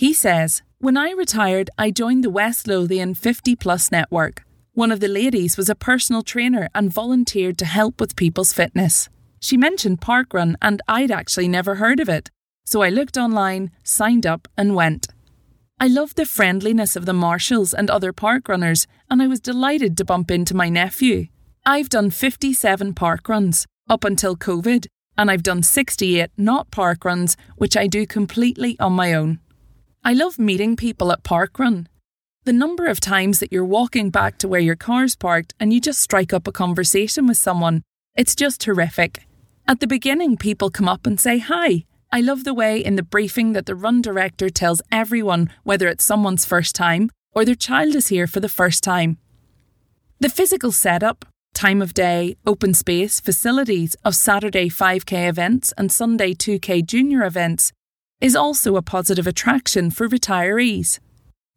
He 0.00 0.14
says, 0.14 0.62
When 0.78 0.96
I 0.96 1.10
retired, 1.10 1.68
I 1.76 1.90
joined 1.90 2.24
the 2.24 2.30
West 2.30 2.66
Lothian 2.66 3.12
50 3.12 3.54
Plus 3.54 3.92
network. 3.92 4.44
One 4.72 4.90
of 4.92 5.00
the 5.00 5.08
ladies 5.08 5.58
was 5.58 5.68
a 5.68 5.74
personal 5.74 6.22
trainer 6.22 6.70
and 6.74 6.90
volunteered 6.90 7.58
to 7.58 7.66
help 7.66 8.00
with 8.00 8.16
people's 8.16 8.54
fitness. 8.54 9.10
She 9.40 9.58
mentioned 9.58 10.00
Parkrun, 10.00 10.54
and 10.62 10.80
I'd 10.88 11.10
actually 11.10 11.48
never 11.48 11.74
heard 11.74 12.00
of 12.00 12.08
it. 12.08 12.30
So 12.64 12.80
I 12.80 12.88
looked 12.88 13.18
online, 13.18 13.72
signed 13.84 14.24
up, 14.24 14.48
and 14.56 14.74
went. 14.74 15.06
I 15.78 15.86
loved 15.86 16.16
the 16.16 16.24
friendliness 16.24 16.96
of 16.96 17.04
the 17.04 17.12
marshals 17.12 17.74
and 17.74 17.90
other 17.90 18.14
parkrunners, 18.14 18.86
and 19.10 19.20
I 19.20 19.26
was 19.26 19.38
delighted 19.38 19.98
to 19.98 20.06
bump 20.06 20.30
into 20.30 20.56
my 20.56 20.70
nephew. 20.70 21.26
I've 21.66 21.90
done 21.90 22.08
57 22.08 22.94
park 22.94 23.28
runs 23.28 23.66
up 23.86 24.04
until 24.04 24.34
COVID, 24.34 24.86
and 25.18 25.30
I've 25.30 25.42
done 25.42 25.62
68 25.62 26.30
not 26.38 26.70
park 26.70 27.04
runs, 27.04 27.36
which 27.56 27.76
I 27.76 27.86
do 27.86 28.06
completely 28.06 28.80
on 28.80 28.94
my 28.94 29.12
own. 29.12 29.40
I 30.02 30.14
love 30.14 30.38
meeting 30.38 30.76
people 30.76 31.12
at 31.12 31.24
park 31.24 31.58
run. 31.58 31.86
The 32.44 32.54
number 32.54 32.86
of 32.86 33.00
times 33.00 33.38
that 33.38 33.52
you're 33.52 33.66
walking 33.66 34.08
back 34.08 34.38
to 34.38 34.48
where 34.48 34.58
your 34.58 34.74
car's 34.74 35.14
parked 35.14 35.52
and 35.60 35.74
you 35.74 35.80
just 35.80 36.00
strike 36.00 36.32
up 36.32 36.48
a 36.48 36.52
conversation 36.52 37.26
with 37.26 37.36
someone, 37.36 37.82
it's 38.16 38.34
just 38.34 38.62
terrific. 38.62 39.26
At 39.68 39.80
the 39.80 39.86
beginning, 39.86 40.38
people 40.38 40.70
come 40.70 40.88
up 40.88 41.06
and 41.06 41.20
say 41.20 41.38
hi, 41.38 41.84
I 42.10 42.22
love 42.22 42.44
the 42.44 42.54
way 42.54 42.82
in 42.82 42.96
the 42.96 43.02
briefing 43.02 43.52
that 43.52 43.66
the 43.66 43.74
run 43.74 44.00
director 44.00 44.48
tells 44.48 44.80
everyone 44.90 45.50
whether 45.64 45.86
it's 45.86 46.02
someone's 46.02 46.46
first 46.46 46.74
time 46.74 47.10
or 47.34 47.44
their 47.44 47.54
child 47.54 47.94
is 47.94 48.08
here 48.08 48.26
for 48.26 48.40
the 48.40 48.48
first 48.48 48.82
time. 48.82 49.18
The 50.18 50.30
physical 50.30 50.72
setup, 50.72 51.26
time 51.52 51.82
of 51.82 51.92
day, 51.92 52.38
open 52.46 52.72
space, 52.72 53.20
facilities 53.20 53.96
of 54.02 54.16
Saturday 54.16 54.70
5k 54.70 55.28
events 55.28 55.74
and 55.76 55.92
Sunday 55.92 56.32
2k 56.32 56.86
junior 56.86 57.22
events 57.22 57.70
is 58.20 58.36
also 58.36 58.76
a 58.76 58.82
positive 58.82 59.26
attraction 59.26 59.90
for 59.90 60.08
retirees. 60.08 60.98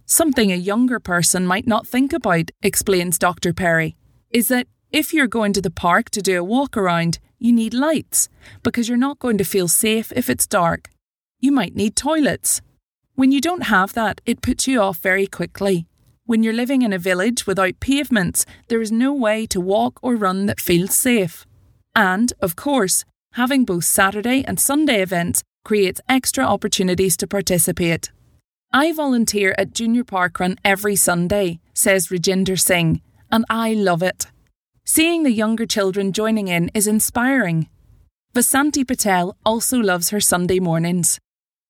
Something 0.06 0.52
a 0.52 0.56
younger 0.56 1.00
person 1.00 1.46
might 1.46 1.68
not 1.68 1.88
think 1.88 2.14
about, 2.14 2.52
explains 2.62 3.18
Dr. 3.18 3.54
Perry, 3.54 3.96
is 4.30 4.48
that 4.48 4.68
if 4.92 5.14
you're 5.14 5.28
going 5.28 5.54
to 5.54 5.62
the 5.62 5.72
park 5.72 6.10
to 6.12 6.22
do 6.22 6.40
a 6.40 6.44
walk 6.44 6.78
around, 6.78 7.20
you 7.40 7.52
need 7.52 7.74
lights 7.74 8.30
because 8.62 8.88
you're 8.88 8.98
not 8.98 9.20
going 9.20 9.38
to 9.38 9.44
feel 9.44 9.68
safe 9.68 10.14
if 10.16 10.30
it's 10.30 10.48
dark. 10.48 10.90
You 11.40 11.52
might 11.52 11.76
need 11.76 11.96
toilets. 11.96 12.62
When 13.16 13.32
you 13.32 13.42
don't 13.42 13.64
have 13.64 13.94
that, 13.94 14.22
it 14.26 14.42
puts 14.42 14.68
you 14.68 14.82
off 14.82 14.98
very 15.00 15.28
quickly. 15.28 15.88
When 16.26 16.42
you're 16.42 16.54
living 16.54 16.84
in 16.84 16.94
a 16.94 16.98
village 16.98 17.46
without 17.46 17.80
pavements, 17.80 18.46
there 18.70 18.82
is 18.82 18.92
no 18.92 19.14
way 19.14 19.46
to 19.48 19.60
walk 19.60 20.00
or 20.02 20.16
run 20.16 20.46
that 20.46 20.62
feels 20.62 20.96
safe. 20.96 21.46
And, 21.96 22.32
of 22.40 22.56
course, 22.56 23.04
having 23.34 23.66
both 23.66 23.86
Saturday 23.86 24.44
and 24.46 24.60
Sunday 24.60 25.02
events 25.02 25.44
creates 25.64 26.02
extra 26.08 26.44
opportunities 26.46 27.18
to 27.18 27.28
participate. 27.28 28.12
I 28.72 28.92
volunteer 28.92 29.54
at 29.58 29.74
Junior 29.74 30.04
Parkrun 30.04 30.58
every 30.66 30.96
Sunday, 30.96 31.60
says 31.74 32.08
Rajinder 32.08 32.60
Singh, 32.60 33.02
and 33.32 33.46
I 33.50 33.74
love 33.74 34.02
it. 34.04 34.28
Seeing 34.84 35.24
the 35.24 35.32
younger 35.32 35.66
children 35.66 36.12
joining 36.12 36.48
in 36.48 36.70
is 36.74 36.88
inspiring. 36.88 37.70
Vasanti 38.34 38.86
Patel 38.86 39.38
also 39.46 39.78
loves 39.78 40.10
her 40.10 40.20
Sunday 40.20 40.60
mornings. 40.60 41.20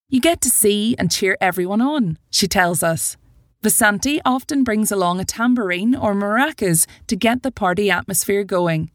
You 0.09 0.21
get 0.21 0.41
to 0.41 0.49
see 0.49 0.95
and 0.97 1.11
cheer 1.11 1.37
everyone 1.41 1.81
on, 1.81 2.17
she 2.29 2.47
tells 2.47 2.83
us. 2.83 3.17
Vasanti 3.63 4.19
often 4.25 4.63
brings 4.63 4.91
along 4.91 5.19
a 5.19 5.25
tambourine 5.25 5.95
or 5.95 6.13
maracas 6.13 6.85
to 7.07 7.15
get 7.15 7.43
the 7.43 7.51
party 7.51 7.91
atmosphere 7.91 8.43
going. 8.43 8.91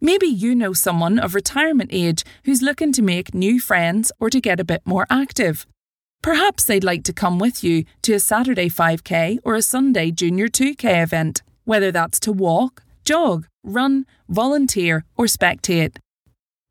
Maybe 0.00 0.26
you 0.26 0.54
know 0.54 0.72
someone 0.72 1.18
of 1.18 1.34
retirement 1.34 1.90
age 1.92 2.24
who's 2.44 2.62
looking 2.62 2.92
to 2.92 3.02
make 3.02 3.34
new 3.34 3.58
friends 3.58 4.12
or 4.20 4.30
to 4.30 4.40
get 4.40 4.60
a 4.60 4.64
bit 4.64 4.82
more 4.84 5.06
active. 5.10 5.66
Perhaps 6.22 6.64
they'd 6.64 6.84
like 6.84 7.02
to 7.04 7.12
come 7.12 7.38
with 7.38 7.64
you 7.64 7.84
to 8.02 8.12
a 8.14 8.20
Saturday 8.20 8.68
5k 8.68 9.38
or 9.44 9.54
a 9.54 9.62
Sunday 9.62 10.10
Junior 10.10 10.46
2k 10.46 11.02
event, 11.02 11.42
whether 11.64 11.90
that's 11.90 12.20
to 12.20 12.32
walk, 12.32 12.84
jog, 13.04 13.48
run, 13.64 14.06
volunteer, 14.28 15.04
or 15.16 15.26
spectate. 15.26 15.98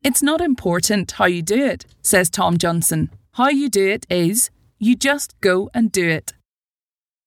It's 0.02 0.22
not 0.22 0.40
important 0.40 1.12
how 1.12 1.26
you 1.26 1.42
do 1.42 1.62
it, 1.64 1.84
says 2.02 2.30
Tom 2.30 2.56
Johnson. 2.56 3.10
How 3.32 3.48
you 3.48 3.68
do 3.68 3.86
it 3.88 4.06
is 4.08 4.50
you 4.78 4.96
just 4.96 5.38
go 5.40 5.70
and 5.74 5.92
do 5.92 6.08
it. 6.08 6.32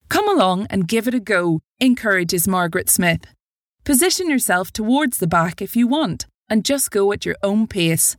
Come 0.09 0.27
along 0.27 0.67
and 0.69 0.87
give 0.87 1.07
it 1.07 1.13
a 1.13 1.19
go, 1.19 1.59
encourages 1.79 2.47
Margaret 2.47 2.89
Smith. 2.89 3.25
Position 3.83 4.29
yourself 4.29 4.71
towards 4.71 5.17
the 5.17 5.27
back 5.27 5.59
if 5.59 5.75
you 5.75 5.87
want, 5.87 6.27
and 6.47 6.63
just 6.63 6.91
go 6.91 7.11
at 7.11 7.25
your 7.25 7.35
own 7.41 7.65
pace. 7.65 8.15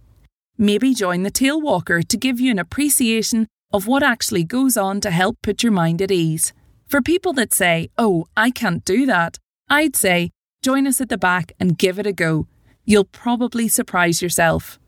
Maybe 0.59 0.93
join 0.93 1.23
the 1.23 1.31
tail 1.31 1.61
walker 1.61 2.03
to 2.03 2.17
give 2.17 2.41
you 2.41 2.51
an 2.51 2.59
appreciation 2.59 3.47
of 3.73 3.87
what 3.87 4.03
actually 4.03 4.43
goes 4.43 4.77
on 4.77 5.01
to 5.01 5.11
help 5.11 5.37
put 5.41 5.63
your 5.63 5.71
mind 5.71 6.03
at 6.03 6.11
ease. 6.11 6.53
For 6.89 7.01
people 7.01 7.33
that 7.35 7.53
say, 7.53 7.91
oh, 7.97 8.27
I 8.37 8.51
can't 8.51 8.85
do 8.85 9.07
that, 9.07 9.39
I'd 9.69 9.95
say, 9.95 10.31
join 10.63 10.87
us 10.87 11.01
at 11.01 11.09
the 11.09 11.17
back 11.17 11.53
and 11.61 11.79
give 11.79 11.99
it 11.99 12.07
a 12.07 12.13
go. 12.13 12.49
You'll 12.85 13.05
probably 13.05 13.69
surprise 13.69 14.21
yourself. 14.21 14.81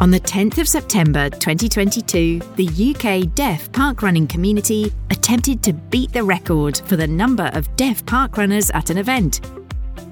On 0.00 0.12
the 0.12 0.20
10th 0.20 0.58
of 0.58 0.68
September 0.68 1.28
2022, 1.28 2.38
the 2.54 2.94
UK 2.94 3.34
deaf 3.34 3.68
parkrunning 3.72 4.28
community 4.28 4.92
attempted 5.10 5.60
to 5.64 5.72
beat 5.72 6.12
the 6.12 6.22
record 6.22 6.80
for 6.86 6.94
the 6.94 7.06
number 7.06 7.50
of 7.52 7.74
deaf 7.74 8.04
parkrunners 8.04 8.72
at 8.74 8.90
an 8.90 8.98
event. 8.98 9.40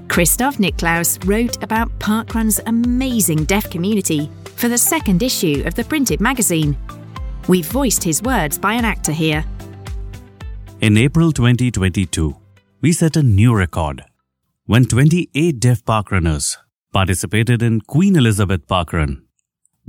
Christoph 0.09 0.57
Niklaus 0.57 1.25
wrote 1.25 1.63
about 1.63 1.89
Parkrun's 1.99 2.59
amazing 2.65 3.45
deaf 3.45 3.69
community 3.69 4.29
for 4.57 4.67
the 4.67 4.77
second 4.77 5.23
issue 5.23 5.63
of 5.65 5.73
the 5.75 5.85
printed 5.85 6.19
magazine. 6.19 6.75
We've 7.47 7.65
voiced 7.65 8.03
his 8.03 8.21
words 8.21 8.57
by 8.57 8.73
an 8.73 8.83
actor 8.83 9.13
here. 9.13 9.45
In 10.81 10.97
April 10.97 11.31
2022, 11.31 12.35
we 12.81 12.91
set 12.91 13.15
a 13.15 13.23
new 13.23 13.55
record 13.55 14.03
when 14.65 14.83
28 14.83 15.61
deaf 15.61 15.85
parkrunners 15.85 16.57
participated 16.91 17.61
in 17.61 17.79
Queen 17.79 18.17
Elizabeth 18.17 18.67
Parkrun. 18.67 19.26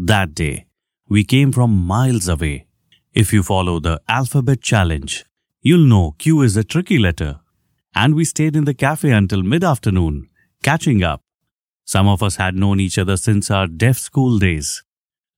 That 0.00 0.32
day, 0.32 0.66
we 1.08 1.24
came 1.24 1.50
from 1.50 1.72
miles 1.72 2.28
away. 2.28 2.66
If 3.14 3.32
you 3.32 3.42
follow 3.42 3.80
the 3.80 4.00
alphabet 4.08 4.60
challenge, 4.60 5.24
you'll 5.60 5.88
know 5.88 6.14
Q 6.18 6.42
is 6.42 6.56
a 6.56 6.62
tricky 6.62 6.98
letter. 6.98 7.40
And 7.96 8.14
we 8.14 8.24
stayed 8.24 8.54
in 8.54 8.64
the 8.64 8.74
cafe 8.74 9.10
until 9.10 9.42
mid 9.42 9.64
afternoon, 9.64 10.28
catching 10.62 11.02
up. 11.02 11.20
Some 11.84 12.06
of 12.06 12.22
us 12.22 12.36
had 12.36 12.54
known 12.54 12.78
each 12.78 12.96
other 12.96 13.16
since 13.16 13.50
our 13.50 13.66
deaf 13.66 13.98
school 13.98 14.38
days. 14.38 14.84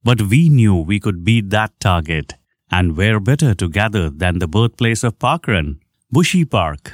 But 0.04 0.20
we 0.20 0.50
knew 0.50 0.74
we 0.74 1.00
could 1.00 1.24
beat 1.24 1.48
that 1.48 1.72
target. 1.80 2.34
And 2.70 2.98
where 2.98 3.18
better 3.18 3.54
to 3.54 3.68
gather 3.68 4.10
than 4.10 4.40
the 4.40 4.46
birthplace 4.46 5.02
of 5.02 5.18
Parkrun, 5.18 5.80
Bushy 6.10 6.44
Park. 6.44 6.92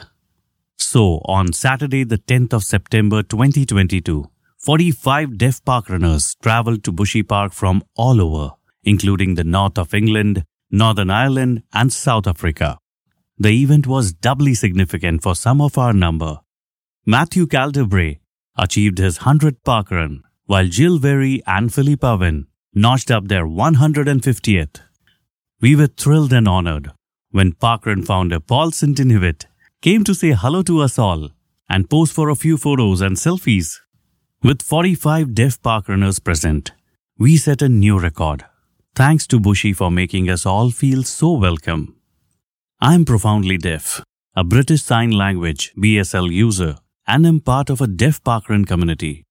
So, 0.76 1.20
on 1.25 1.52
Saturday, 1.52 2.04
the 2.04 2.18
10th 2.18 2.52
of 2.52 2.62
September 2.62 3.25
2022, 3.25 4.30
45 4.66 5.38
deaf 5.38 5.64
parkrunners 5.64 6.37
travelled 6.42 6.82
to 6.82 6.90
Bushy 6.90 7.23
Park 7.23 7.52
from 7.52 7.85
all 7.94 8.20
over, 8.20 8.56
including 8.82 9.37
the 9.37 9.44
north 9.44 9.78
of 9.78 9.94
England, 9.94 10.42
Northern 10.73 11.08
Ireland, 11.08 11.62
and 11.73 11.92
South 11.92 12.26
Africa. 12.26 12.78
The 13.38 13.50
event 13.62 13.87
was 13.87 14.12
doubly 14.12 14.54
significant 14.54 15.23
for 15.23 15.37
some 15.37 15.61
of 15.61 15.78
our 15.78 15.92
number. 15.92 16.40
Matthew 17.06 17.46
Calderbray 17.46 18.18
achieved 18.58 18.99
his 18.99 19.18
100th 19.20 19.62
parkrun, 19.64 20.23
while 20.46 20.66
Jill 20.66 20.99
Very 20.99 21.40
and 21.46 21.73
Philip 21.73 22.02
Owen 22.02 22.49
notched 22.75 23.12
up 23.12 23.28
their 23.28 23.46
150th. 23.46 24.80
We 25.61 25.76
were 25.76 25.87
thrilled 25.87 26.32
and 26.32 26.49
honored 26.49 26.90
when 27.30 27.52
parkrun 27.52 28.04
founder 28.04 28.40
Paul 28.40 28.73
Sinton-Hewitt 28.73 29.46
came 29.80 30.02
to 30.02 30.12
say 30.12 30.32
hello 30.32 30.62
to 30.62 30.80
us 30.80 30.99
all 30.99 31.30
and 31.68 31.88
pose 31.88 32.11
for 32.11 32.30
a 32.30 32.35
few 32.35 32.56
photos 32.56 33.00
and 33.00 33.16
selfies. 33.16 33.78
With 34.43 34.61
45 34.61 35.35
deaf 35.35 35.61
parkrunners 35.62 36.23
present, 36.23 36.73
we 37.19 37.38
set 37.38 37.62
a 37.62 37.71
new 37.71 37.99
record. 37.99 38.45
Thanks 38.95 39.26
to 39.28 39.40
Bushy 39.40 39.73
for 39.73 39.90
making 39.90 40.28
us 40.28 40.45
all 40.45 40.71
feel 40.71 41.05
so 41.05 41.33
welcome. 41.33 41.97
I 42.78 42.95
am 42.95 43.07
profoundly 43.07 43.57
deaf, 43.57 44.02
a 44.35 44.45
British 44.45 44.83
Sign 44.83 45.11
Language 45.11 45.73
BSL 45.78 46.31
user, 46.31 46.76
and 47.07 47.26
am 47.26 47.40
part 47.40 47.71
of 47.71 47.81
a 47.81 47.87
deaf 47.87 48.23
parkrun 48.23 48.66
community. 48.66 49.25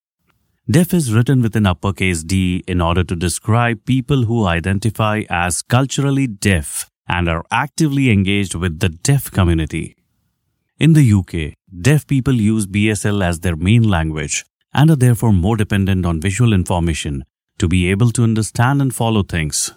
Deaf 0.69 0.91
is 0.91 1.13
written 1.13 1.43
with 1.43 1.55
an 1.55 1.67
uppercase 1.67 2.24
D 2.24 2.63
in 2.67 2.81
order 2.81 3.03
to 3.03 3.15
describe 3.15 3.85
people 3.85 4.24
who 4.24 4.47
identify 4.47 5.21
as 5.29 5.62
culturally 5.62 6.25
deaf 6.25 6.89
and 7.07 7.29
are 7.29 7.45
actively 7.51 8.09
engaged 8.09 8.55
with 8.55 8.79
the 8.79 8.89
deaf 8.89 9.29
community. 9.29 9.95
In 10.79 10.93
the 10.93 11.13
UK, 11.13 11.53
deaf 11.79 12.07
people 12.07 12.33
use 12.33 12.65
BSL 12.65 13.24
as 13.24 13.41
their 13.41 13.55
main 13.55 13.83
language 13.83 14.43
and 14.75 14.91
are 14.91 15.01
therefore 15.03 15.32
more 15.32 15.55
dependent 15.55 16.05
on 16.05 16.20
visual 16.20 16.53
information 16.53 17.24
to 17.58 17.67
be 17.67 17.89
able 17.89 18.12
to 18.12 18.24
understand 18.24 18.82
and 18.82 18.94
follow 18.94 19.24
things. 19.24 19.74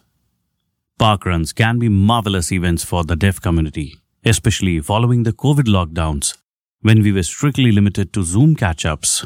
Parkruns 0.99 1.55
can 1.55 1.79
be 1.79 1.89
marvelous 1.89 2.51
events 2.51 2.85
for 2.85 3.05
the 3.05 3.15
deaf 3.15 3.41
community, 3.41 3.95
especially 4.25 4.81
following 4.81 5.23
the 5.23 5.33
COVID 5.33 5.69
lockdowns 5.77 6.37
when 6.81 7.03
we 7.03 7.13
were 7.13 7.23
strictly 7.23 7.71
limited 7.71 8.13
to 8.13 8.25
Zoom 8.25 8.57
catch 8.57 8.85
ups. 8.85 9.25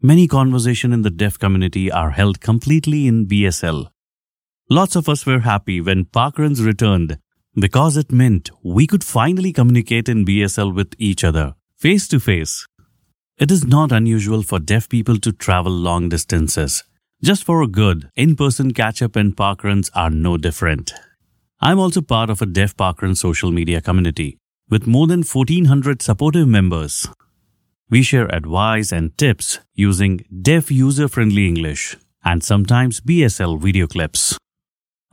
Many 0.00 0.26
conversations 0.26 0.94
in 0.94 1.02
the 1.02 1.10
deaf 1.10 1.38
community 1.38 1.92
are 1.92 2.12
held 2.12 2.40
completely 2.40 3.06
in 3.06 3.26
BSL. 3.26 3.90
Lots 4.70 4.96
of 4.96 5.08
us 5.10 5.26
were 5.26 5.40
happy 5.40 5.80
when 5.82 6.06
Parkruns 6.06 6.64
returned 6.64 7.18
because 7.54 7.98
it 7.98 8.10
meant 8.10 8.50
we 8.62 8.86
could 8.86 9.04
finally 9.04 9.52
communicate 9.52 10.08
in 10.08 10.24
BSL 10.24 10.74
with 10.74 10.94
each 10.98 11.22
other, 11.24 11.54
face 11.76 12.08
to 12.08 12.20
face. 12.20 12.66
It 13.40 13.50
is 13.50 13.66
not 13.66 13.90
unusual 13.90 14.42
for 14.42 14.58
deaf 14.58 14.86
people 14.86 15.16
to 15.20 15.32
travel 15.32 15.72
long 15.72 16.10
distances. 16.10 16.84
Just 17.22 17.42
for 17.42 17.62
a 17.62 17.66
good, 17.66 18.10
in-person 18.14 18.74
catch-up 18.74 19.16
and 19.16 19.34
parkruns 19.34 19.88
are 19.94 20.10
no 20.10 20.36
different. 20.36 20.92
I'm 21.58 21.78
also 21.78 22.02
part 22.02 22.28
of 22.28 22.42
a 22.42 22.46
deaf 22.46 22.76
parkrun 22.76 23.16
social 23.16 23.50
media 23.50 23.80
community 23.80 24.36
with 24.68 24.86
more 24.86 25.06
than 25.06 25.22
1400 25.22 26.02
supportive 26.02 26.48
members. 26.48 27.08
We 27.88 28.02
share 28.02 28.26
advice 28.26 28.92
and 28.92 29.16
tips 29.16 29.58
using 29.74 30.20
deaf 30.42 30.70
user-friendly 30.70 31.48
English 31.48 31.96
and 32.22 32.44
sometimes 32.44 33.00
BSL 33.00 33.58
video 33.58 33.86
clips. 33.86 34.36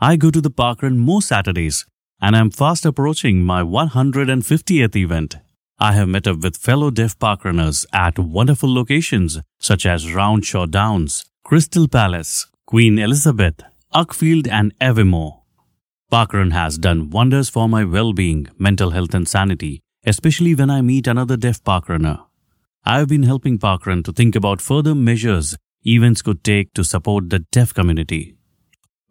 I 0.01 0.17
go 0.17 0.31
to 0.31 0.41
the 0.41 0.51
parkrun 0.51 0.97
most 0.97 1.29
Saturdays 1.29 1.85
and 2.19 2.35
I'm 2.35 2.51
fast 2.51 2.85
approaching 2.85 3.45
my 3.45 3.61
150th 3.61 4.97
event. 4.97 5.37
I 5.79 5.91
have 5.91 6.07
met 6.07 6.25
up 6.25 6.39
with 6.39 6.57
fellow 6.57 6.89
deaf 6.89 7.19
parkrunners 7.19 7.85
at 7.93 8.17
wonderful 8.17 8.73
locations 8.73 9.39
such 9.59 9.85
as 9.85 10.11
Roundshaw 10.11 10.65
Downs, 10.65 11.25
Crystal 11.43 11.87
Palace, 11.87 12.47
Queen 12.65 12.97
Elizabeth, 12.97 13.61
Uckfield, 13.93 14.47
and 14.47 14.73
Evermore. 14.81 15.43
Parkrun 16.11 16.51
has 16.51 16.79
done 16.79 17.11
wonders 17.11 17.47
for 17.49 17.69
my 17.69 17.83
well-being, 17.83 18.47
mental 18.57 18.89
health 18.89 19.13
and 19.13 19.27
sanity, 19.27 19.83
especially 20.03 20.55
when 20.55 20.71
I 20.71 20.81
meet 20.81 21.05
another 21.05 21.37
deaf 21.37 21.63
parkrunner. 21.63 22.25
I 22.83 22.97
have 22.97 23.09
been 23.09 23.23
helping 23.23 23.59
Parkrun 23.59 24.03
to 24.05 24.11
think 24.11 24.35
about 24.35 24.61
further 24.61 24.95
measures 24.95 25.57
events 25.85 26.23
could 26.23 26.43
take 26.43 26.73
to 26.73 26.83
support 26.83 27.29
the 27.29 27.45
deaf 27.51 27.71
community. 27.71 28.35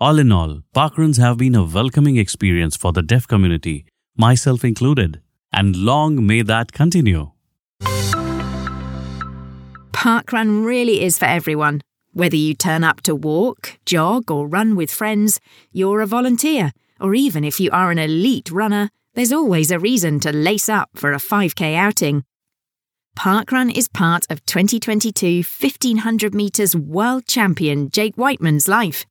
All 0.01 0.19
in 0.19 0.33
all, 0.33 0.63
parkruns 0.75 1.19
have 1.19 1.37
been 1.37 1.55
a 1.55 1.63
welcoming 1.63 2.17
experience 2.17 2.77
for 2.77 2.93
the 2.93 3.03
deaf 3.03 3.29
community, 3.29 3.87
myself 4.17 4.65
included 4.65 5.21
and 5.57 5.75
long 5.75 6.25
may 6.27 6.43
that 6.43 6.73
continue. 6.73 7.33
Parkrun 9.93 10.65
really 10.65 11.03
is 11.03 11.19
for 11.19 11.25
everyone. 11.25 11.81
Whether 12.13 12.37
you 12.37 12.55
turn 12.55 12.85
up 12.85 13.01
to 13.03 13.15
walk, 13.15 13.79
jog, 13.87 14.31
or 14.31 14.47
run 14.47 14.77
with 14.77 14.91
friends, 14.91 15.41
you're 15.73 16.03
a 16.03 16.07
volunteer, 16.07 16.73
or 17.01 17.15
even 17.15 17.43
if 17.43 17.59
you 17.59 17.71
are 17.73 17.91
an 17.91 17.99
elite 17.99 18.51
runner, 18.51 18.91
there's 19.15 19.33
always 19.33 19.71
a 19.71 19.79
reason 19.79 20.21
to 20.21 20.33
lace 20.33 20.69
up 20.69 20.91
for 20.95 21.13
a 21.13 21.17
5k 21.17 21.75
outing. 21.75 22.25
Parkrun 23.19 23.75
is 23.75 23.89
part 23.89 24.27
of 24.29 24.45
2022 24.45 25.39
1500 25.39 26.35
metres 26.35 26.77
world 26.77 27.27
champion 27.27 27.91
Jake 27.91 28.17
Wightman's 28.17 28.69
life. 28.69 29.07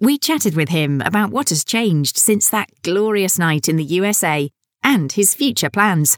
We 0.00 0.16
chatted 0.18 0.56
with 0.56 0.70
him 0.70 1.02
about 1.02 1.30
what 1.30 1.50
has 1.50 1.64
changed 1.64 2.16
since 2.16 2.48
that 2.48 2.70
glorious 2.82 3.38
night 3.38 3.68
in 3.68 3.76
the 3.76 3.84
USA 3.84 4.50
and 4.86 5.12
his 5.12 5.34
future 5.34 5.68
plans. 5.68 6.16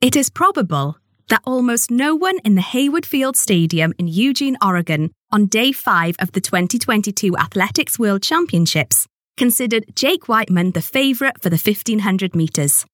It 0.00 0.14
is 0.14 0.30
probable 0.30 0.96
that 1.28 1.42
almost 1.44 1.90
no 1.90 2.14
one 2.14 2.38
in 2.44 2.54
the 2.54 2.62
Hayward 2.62 3.04
Field 3.04 3.36
Stadium 3.36 3.92
in 3.98 4.06
Eugene, 4.06 4.56
Oregon, 4.64 5.10
on 5.32 5.46
day 5.46 5.72
five 5.72 6.14
of 6.20 6.32
the 6.32 6.40
2022 6.40 7.36
Athletics 7.36 7.98
World 7.98 8.22
Championships 8.22 9.08
considered 9.36 9.84
Jake 9.94 10.28
Wightman 10.28 10.70
the 10.70 10.80
favourite 10.80 11.42
for 11.42 11.50
the 11.50 11.56
1500 11.56 12.34
metres. 12.34 12.86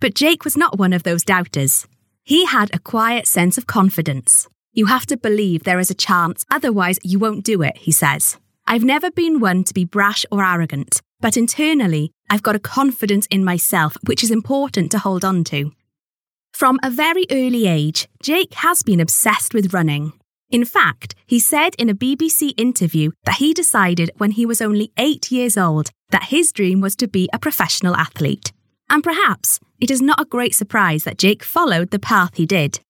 But 0.00 0.14
Jake 0.14 0.44
was 0.44 0.56
not 0.56 0.78
one 0.78 0.92
of 0.92 1.02
those 1.02 1.24
doubters. 1.24 1.86
He 2.22 2.44
had 2.44 2.74
a 2.74 2.78
quiet 2.78 3.26
sense 3.26 3.56
of 3.56 3.66
confidence. 3.66 4.46
You 4.72 4.86
have 4.86 5.06
to 5.06 5.16
believe 5.16 5.64
there 5.64 5.78
is 5.78 5.90
a 5.90 5.94
chance, 5.94 6.44
otherwise, 6.50 6.98
you 7.02 7.18
won't 7.18 7.44
do 7.44 7.62
it, 7.62 7.78
he 7.78 7.90
says. 7.92 8.36
I've 8.66 8.84
never 8.84 9.10
been 9.10 9.40
one 9.40 9.64
to 9.64 9.74
be 9.74 9.84
brash 9.84 10.26
or 10.30 10.44
arrogant, 10.44 11.00
but 11.24 11.38
internally, 11.38 12.12
I've 12.28 12.42
got 12.42 12.54
a 12.54 12.58
confidence 12.58 13.26
in 13.30 13.46
myself 13.46 13.96
which 14.04 14.22
is 14.22 14.30
important 14.30 14.90
to 14.90 14.98
hold 14.98 15.24
on 15.24 15.42
to. 15.44 15.72
From 16.52 16.78
a 16.82 16.90
very 16.90 17.24
early 17.30 17.66
age, 17.66 18.08
Jake 18.22 18.52
has 18.56 18.82
been 18.82 19.00
obsessed 19.00 19.54
with 19.54 19.72
running. 19.72 20.12
In 20.50 20.66
fact, 20.66 21.14
he 21.24 21.40
said 21.40 21.74
in 21.78 21.88
a 21.88 21.94
BBC 21.94 22.52
interview 22.58 23.12
that 23.24 23.36
he 23.36 23.54
decided 23.54 24.10
when 24.18 24.32
he 24.32 24.44
was 24.44 24.60
only 24.60 24.92
eight 24.98 25.32
years 25.32 25.56
old 25.56 25.88
that 26.10 26.24
his 26.24 26.52
dream 26.52 26.82
was 26.82 26.94
to 26.96 27.08
be 27.08 27.26
a 27.32 27.38
professional 27.38 27.96
athlete. 27.96 28.52
And 28.90 29.02
perhaps 29.02 29.60
it 29.80 29.90
is 29.90 30.02
not 30.02 30.20
a 30.20 30.26
great 30.26 30.54
surprise 30.54 31.04
that 31.04 31.16
Jake 31.16 31.42
followed 31.42 31.90
the 31.90 31.98
path 31.98 32.32
he 32.34 32.44
did. 32.44 32.80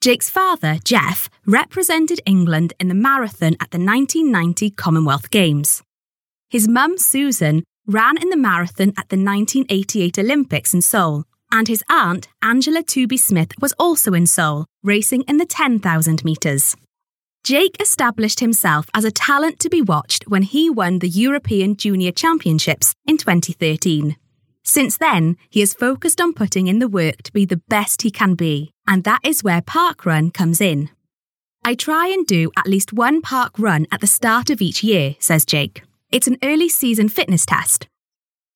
Jake's 0.00 0.30
father, 0.30 0.78
Geoff, 0.84 1.28
represented 1.46 2.20
England 2.26 2.74
in 2.78 2.86
the 2.86 2.94
marathon 2.94 3.54
at 3.54 3.72
the 3.72 3.84
1990 3.84 4.70
Commonwealth 4.70 5.30
Games. 5.30 5.82
His 6.48 6.68
mum, 6.68 6.98
Susan, 6.98 7.64
ran 7.86 8.16
in 8.16 8.30
the 8.30 8.36
marathon 8.36 8.90
at 8.90 9.08
the 9.08 9.16
1988 9.16 10.18
Olympics 10.18 10.72
in 10.72 10.82
Seoul, 10.82 11.24
and 11.50 11.68
his 11.68 11.84
aunt, 11.88 12.28
Angela 12.40 12.82
Tooby 12.82 13.18
Smith, 13.18 13.52
was 13.60 13.74
also 13.78 14.14
in 14.14 14.26
Seoul, 14.26 14.66
racing 14.82 15.22
in 15.22 15.36
the 15.36 15.46
10,000 15.46 16.24
metres. 16.24 16.76
Jake 17.44 17.80
established 17.80 18.38
himself 18.38 18.88
as 18.94 19.04
a 19.04 19.10
talent 19.10 19.58
to 19.58 19.68
be 19.68 19.82
watched 19.82 20.28
when 20.28 20.42
he 20.42 20.70
won 20.70 21.00
the 21.00 21.08
European 21.08 21.76
Junior 21.76 22.12
Championships 22.12 22.94
in 23.04 23.18
2013. 23.18 24.16
Since 24.62 24.96
then, 24.98 25.36
he 25.50 25.58
has 25.58 25.74
focused 25.74 26.20
on 26.20 26.34
putting 26.34 26.68
in 26.68 26.78
the 26.78 26.86
work 26.88 27.22
to 27.22 27.32
be 27.32 27.44
the 27.44 27.60
best 27.68 28.02
he 28.02 28.12
can 28.12 28.34
be, 28.34 28.70
and 28.86 29.02
that 29.02 29.20
is 29.24 29.42
where 29.42 29.60
parkrun 29.60 30.32
comes 30.32 30.60
in. 30.60 30.88
I 31.64 31.74
try 31.74 32.06
and 32.06 32.24
do 32.26 32.52
at 32.56 32.68
least 32.68 32.92
one 32.92 33.20
park 33.20 33.58
run 33.58 33.86
at 33.90 34.00
the 34.00 34.06
start 34.06 34.48
of 34.48 34.62
each 34.62 34.84
year, 34.84 35.16
says 35.18 35.44
Jake. 35.44 35.82
It's 36.12 36.26
an 36.26 36.36
early 36.42 36.68
season 36.68 37.08
fitness 37.08 37.46
test. 37.46 37.88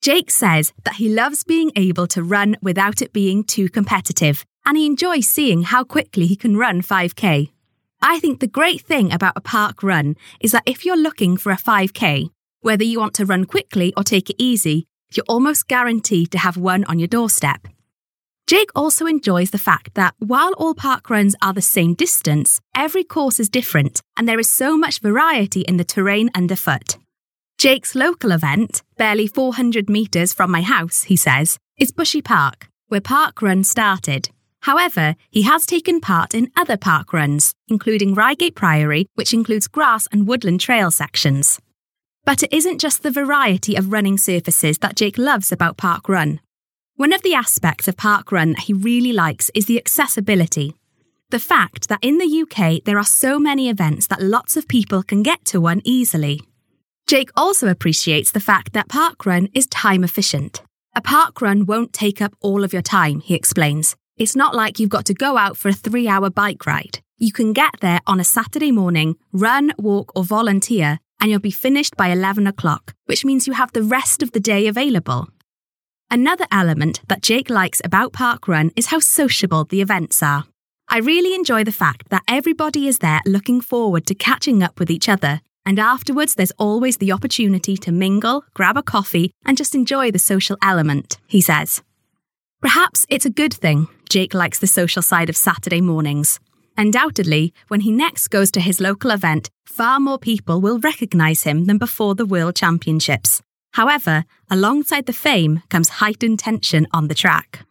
Jake 0.03 0.31
says 0.31 0.75
that 0.85 0.97
he 0.97 1.09
loves 1.09 1.43
being 1.43 1.73
able 1.75 2.07
to 2.09 2.23
run 2.23 2.59
without 2.61 3.01
it 3.01 3.15
being 3.15 3.43
too 3.43 3.71
competitive, 3.71 4.45
and 4.67 4.77
he 4.77 4.85
enjoys 4.85 5.27
seeing 5.27 5.63
how 5.63 5.83
quickly 5.83 6.27
he 6.27 6.37
can 6.37 6.59
run 6.59 6.83
5k. 6.83 7.51
I 8.03 8.21
think 8.21 8.41
the 8.41 8.47
great 8.47 8.83
thing 8.83 9.11
about 9.11 9.39
a 9.39 9.41
park 9.41 9.83
run 9.83 10.17
is 10.39 10.53
that 10.53 10.65
if 10.67 10.85
you're 10.85 10.99
looking 10.99 11.39
for 11.39 11.51
a 11.51 11.57
5k, 11.57 12.29
whether 12.61 12.85
you 12.85 13.01
want 13.01 13.15
to 13.15 13.25
run 13.25 13.47
quickly 13.47 13.95
or 13.97 14.05
take 14.05 14.29
it 14.29 14.37
easy, 14.39 14.87
you're 15.15 15.25
almost 15.27 15.67
guaranteed 15.67 16.31
to 16.33 16.39
have 16.39 16.59
one 16.59 16.85
on 16.85 16.99
your 16.99 17.09
doorstep. 17.09 17.69
Jake 18.47 18.71
also 18.75 19.07
enjoys 19.07 19.51
the 19.51 19.59
fact 19.59 19.95
that 19.95 20.15
while 20.19 20.53
all 20.59 20.75
park 20.75 21.09
runs 21.09 21.35
are 21.41 21.55
the 21.55 21.63
same 21.63 21.95
distance, 21.95 22.61
every 22.75 23.03
course 23.03 23.41
is 23.41 23.49
different 23.49 24.03
and 24.15 24.29
there 24.29 24.39
is 24.39 24.51
so 24.51 24.77
much 24.77 25.01
variety 25.01 25.63
in 25.63 25.79
the 25.79 25.85
terrain 25.85 26.29
underfoot. 26.35 26.99
Jake's 27.59 27.95
local 27.95 28.33
event, 28.33 28.83
barely 28.99 29.27
400 29.27 29.89
metres 29.89 30.35
from 30.35 30.51
my 30.51 30.61
house, 30.61 31.05
he 31.05 31.17
says, 31.17 31.59
is 31.79 31.91
Bushy 31.91 32.21
Park, 32.21 32.69
where 32.89 33.01
park 33.01 33.41
run 33.41 33.65
started. 33.65 34.29
However, 34.61 35.17
he 35.31 35.43
has 35.43 35.65
taken 35.65 36.03
part 36.03 36.35
in 36.35 36.51
other 36.55 36.77
park 36.77 37.15
runs, 37.15 37.55
including 37.67 38.15
Reigate 38.15 38.55
Priory, 38.55 39.07
which 39.15 39.33
includes 39.33 39.69
grass 39.69 40.07
and 40.13 40.27
woodland 40.29 40.61
trail 40.61 40.91
sections. 40.91 41.59
But 42.27 42.43
it 42.43 42.53
isn't 42.53 42.79
just 42.79 43.03
the 43.03 43.11
variety 43.11 43.75
of 43.75 43.91
running 43.91 44.19
surfaces 44.19 44.77
that 44.79 44.97
Jake 44.97 45.17
loves 45.17 45.51
about 45.51 45.79
Park 45.79 46.11
Run. 46.11 46.41
One 46.97 47.15
of 47.15 47.23
the 47.23 47.35
aspects 47.35 47.89
of 47.89 47.97
Park 47.97 48.33
Run 48.33 48.51
that 48.51 48.65
he 48.65 48.75
really 48.75 49.15
likes 49.15 49.51
is 49.55 49.65
the 49.65 49.79
accessibility. 49.79 50.75
The 51.31 51.39
fact 51.39 51.89
that 51.89 52.01
in 52.03 52.19
the 52.19 52.43
UK 52.43 52.85
there 52.85 52.99
are 52.99 53.05
so 53.05 53.39
many 53.39 53.71
events 53.71 54.09
that 54.09 54.21
lots 54.21 54.59
of 54.59 54.69
people 54.69 55.03
can 55.03 55.23
get 55.23 55.47
to 55.47 55.61
one 55.61 55.81
easily. 55.85 56.43
Jake 57.07 57.31
also 57.37 57.69
appreciates 57.69 58.33
the 58.33 58.41
fact 58.41 58.73
that 58.73 58.89
Park 58.89 59.25
Run 59.27 59.49
is 59.55 59.69
time 59.69 60.03
efficient. 60.03 60.63
A 60.97 61.01
park 61.01 61.41
run 61.41 61.67
won't 61.67 61.93
take 61.93 62.21
up 62.21 62.35
all 62.41 62.65
of 62.65 62.73
your 62.73 62.83
time, 62.83 63.21
he 63.21 63.35
explains. 63.35 63.95
It's 64.17 64.35
not 64.35 64.57
like 64.57 64.81
you've 64.81 64.91
got 64.91 65.05
to 65.05 65.15
go 65.15 65.37
out 65.37 65.57
for 65.57 65.69
a 65.69 65.73
three 65.75 66.09
hour 66.09 66.31
bike 66.31 66.67
ride. 66.67 67.01
You 67.19 67.33
can 67.33 67.53
get 67.53 67.75
there 67.81 68.01
on 68.07 68.19
a 68.19 68.25
Saturday 68.25 68.73
morning, 68.73 69.17
run, 69.31 69.73
walk, 69.79 70.11
or 70.17 70.25
volunteer, 70.25 70.99
and 71.21 71.31
you'll 71.31 71.39
be 71.39 71.51
finished 71.51 71.97
by 71.97 72.09
11 72.09 72.47
o'clock, 72.47 72.95
which 73.05 73.25
means 73.25 73.47
you 73.47 73.53
have 73.53 73.73
the 73.73 73.83
rest 73.83 74.23
of 74.23 74.33
the 74.33 74.41
day 74.41 74.67
available. 74.67 75.29
Another 76.11 76.47
element 76.51 77.03
that 77.09 77.23
Jake 77.23 77.51
likes 77.51 77.83
about 77.85 78.15
Parkrun 78.15 78.71
is 78.75 78.87
how 78.87 78.99
sociable 78.99 79.65
the 79.65 79.81
events 79.81 80.23
are. 80.23 80.45
I 80.89 80.99
really 80.99 81.35
enjoy 81.35 81.63
the 81.63 81.73
fact 81.73 82.09
that 82.09 82.23
everybody 82.27 82.89
is 82.89 82.99
there 82.99 83.21
looking 83.27 83.61
forward 83.61 84.07
to 84.07 84.15
catching 84.15 84.63
up 84.63 84.79
with 84.81 84.91
each 84.91 85.09
other, 85.09 85.41
and 85.67 85.79
afterwards 85.79 86.37
there's 86.37 86.53
always 86.53 86.97
the 86.97 87.13
opportunity 87.13 87.77
to 87.77 87.93
mingle, 87.93 88.45
grab 88.55 88.79
a 88.79 88.83
coffee, 88.83 89.33
and 89.45 89.59
just 89.59 89.75
enjoy 89.75 90.11
the 90.11 90.19
social 90.19 90.57
element, 90.63 91.19
he 91.27 91.41
says. 91.41 91.83
Perhaps 92.63 93.05
it's 93.11 93.27
a 93.27 93.31
good 93.31 93.53
thing 93.53 93.89
Jake 94.09 94.33
likes 94.33 94.61
the 94.61 94.67
social 94.67 95.03
side 95.03 95.29
of 95.29 95.37
Saturday 95.37 95.81
mornings. 95.81 96.41
Undoubtedly, 96.79 97.53
when 97.69 97.81
he 97.81 97.91
next 97.91 98.29
goes 98.29 98.51
to 98.53 98.61
his 98.61 98.81
local 98.81 99.11
event, 99.11 99.51
far 99.67 99.99
more 99.99 100.19
people 100.19 100.61
will 100.61 100.79
recognise 100.79 101.43
him 101.43 101.65
than 101.65 101.79
before 101.79 102.15
the 102.15 102.27
World 102.27 102.55
Championships. 102.55 103.43
However, 103.73 104.25
alongside 104.51 105.07
the 105.07 105.13
fame 105.13 105.63
comes 105.69 106.01
heightened 106.01 106.39
tension 106.39 106.87
on 106.93 107.09
the 107.09 107.15
track. 107.15 107.67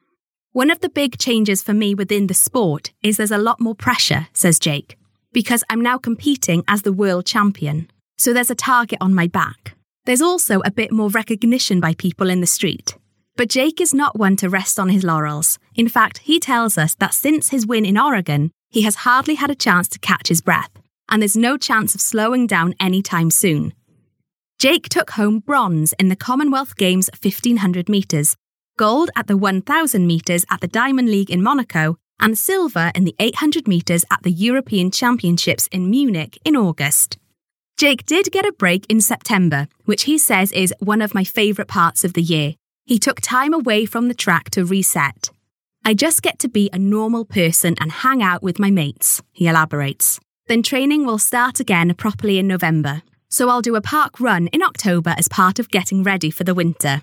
One 0.51 0.71
of 0.71 0.79
the 0.79 0.89
big 0.89 1.17
changes 1.17 1.61
for 1.61 1.73
me 1.73 1.95
within 1.95 2.27
the 2.27 2.33
sport 2.33 2.93
is 3.01 3.17
there's 3.17 3.31
a 3.31 3.37
lot 3.37 3.59
more 3.59 3.75
pressure, 3.75 4.27
says 4.33 4.59
Jake, 4.59 4.97
because 5.35 5.65
I'm 5.69 5.81
now 5.81 5.97
competing 5.97 6.63
as 6.65 6.83
the 6.83 6.93
world 6.93 7.25
champion. 7.25 7.89
So 8.17 8.31
there's 8.31 8.49
a 8.49 8.55
target 8.55 8.99
on 9.01 9.13
my 9.13 9.27
back. 9.27 9.75
There's 10.05 10.21
also 10.21 10.61
a 10.61 10.71
bit 10.71 10.93
more 10.93 11.09
recognition 11.09 11.81
by 11.81 11.93
people 11.93 12.29
in 12.29 12.39
the 12.39 12.47
street. 12.47 12.95
But 13.35 13.49
Jake 13.49 13.81
is 13.81 13.93
not 13.93 14.17
one 14.17 14.37
to 14.37 14.49
rest 14.49 14.79
on 14.79 14.87
his 14.87 15.03
laurels. 15.03 15.59
In 15.75 15.89
fact, 15.89 16.19
he 16.19 16.39
tells 16.39 16.77
us 16.77 16.95
that 16.95 17.13
since 17.13 17.49
his 17.49 17.67
win 17.67 17.83
in 17.83 17.97
Oregon, 17.97 18.49
he 18.69 18.83
has 18.83 19.03
hardly 19.07 19.35
had 19.35 19.51
a 19.51 19.55
chance 19.55 19.89
to 19.89 19.99
catch 19.99 20.29
his 20.29 20.39
breath, 20.39 20.71
and 21.09 21.21
there's 21.21 21.35
no 21.35 21.57
chance 21.57 21.93
of 21.93 21.99
slowing 21.99 22.47
down 22.47 22.73
anytime 22.79 23.29
soon. 23.29 23.73
Jake 24.57 24.87
took 24.87 25.11
home 25.11 25.39
bronze 25.39 25.93
in 25.99 26.07
the 26.07 26.15
Commonwealth 26.15 26.77
Games 26.77 27.09
1500 27.21 27.89
metres, 27.89 28.37
gold 28.77 29.09
at 29.17 29.27
the 29.27 29.35
1000 29.35 30.07
metres 30.07 30.45
at 30.49 30.61
the 30.61 30.69
Diamond 30.69 31.09
League 31.09 31.29
in 31.29 31.43
Monaco, 31.43 31.97
and 32.19 32.37
silver 32.37 32.91
in 32.95 33.03
the 33.03 33.15
800 33.19 33.67
metres 33.67 34.05
at 34.11 34.23
the 34.23 34.31
European 34.31 34.91
Championships 34.91 35.67
in 35.71 35.89
Munich 35.89 36.37
in 36.43 36.55
August. 36.55 37.17
Jake 37.77 38.05
did 38.05 38.31
get 38.31 38.45
a 38.45 38.53
break 38.53 38.85
in 38.89 39.01
September, 39.01 39.67
which 39.83 40.03
he 40.03 40.17
says 40.17 40.51
is 40.53 40.73
one 40.79 41.01
of 41.01 41.13
my 41.13 41.23
favourite 41.23 41.67
parts 41.67 42.03
of 42.03 42.13
the 42.13 42.21
year. 42.21 42.55
He 42.85 42.99
took 42.99 43.19
time 43.19 43.53
away 43.53 43.85
from 43.85 44.07
the 44.07 44.13
track 44.13 44.49
to 44.51 44.63
reset. 44.63 45.29
I 45.83 45.93
just 45.93 46.21
get 46.21 46.39
to 46.39 46.47
be 46.47 46.69
a 46.71 46.79
normal 46.79 47.25
person 47.25 47.75
and 47.79 47.91
hang 47.91 48.23
out 48.23 48.41
with 48.41 48.59
my 48.59 48.71
mates, 48.71 49.21
he 49.31 49.47
elaborates. 49.47 50.19
Then 50.47 50.63
training 50.63 51.05
will 51.05 51.17
start 51.17 51.59
again 51.59 51.93
properly 51.95 52.39
in 52.39 52.47
November, 52.47 53.01
so 53.29 53.49
I'll 53.49 53.61
do 53.61 53.75
a 53.75 53.81
park 53.81 54.19
run 54.19 54.47
in 54.47 54.63
October 54.63 55.13
as 55.17 55.27
part 55.27 55.59
of 55.59 55.69
getting 55.69 56.01
ready 56.01 56.31
for 56.31 56.43
the 56.43 56.53
winter. 56.53 57.01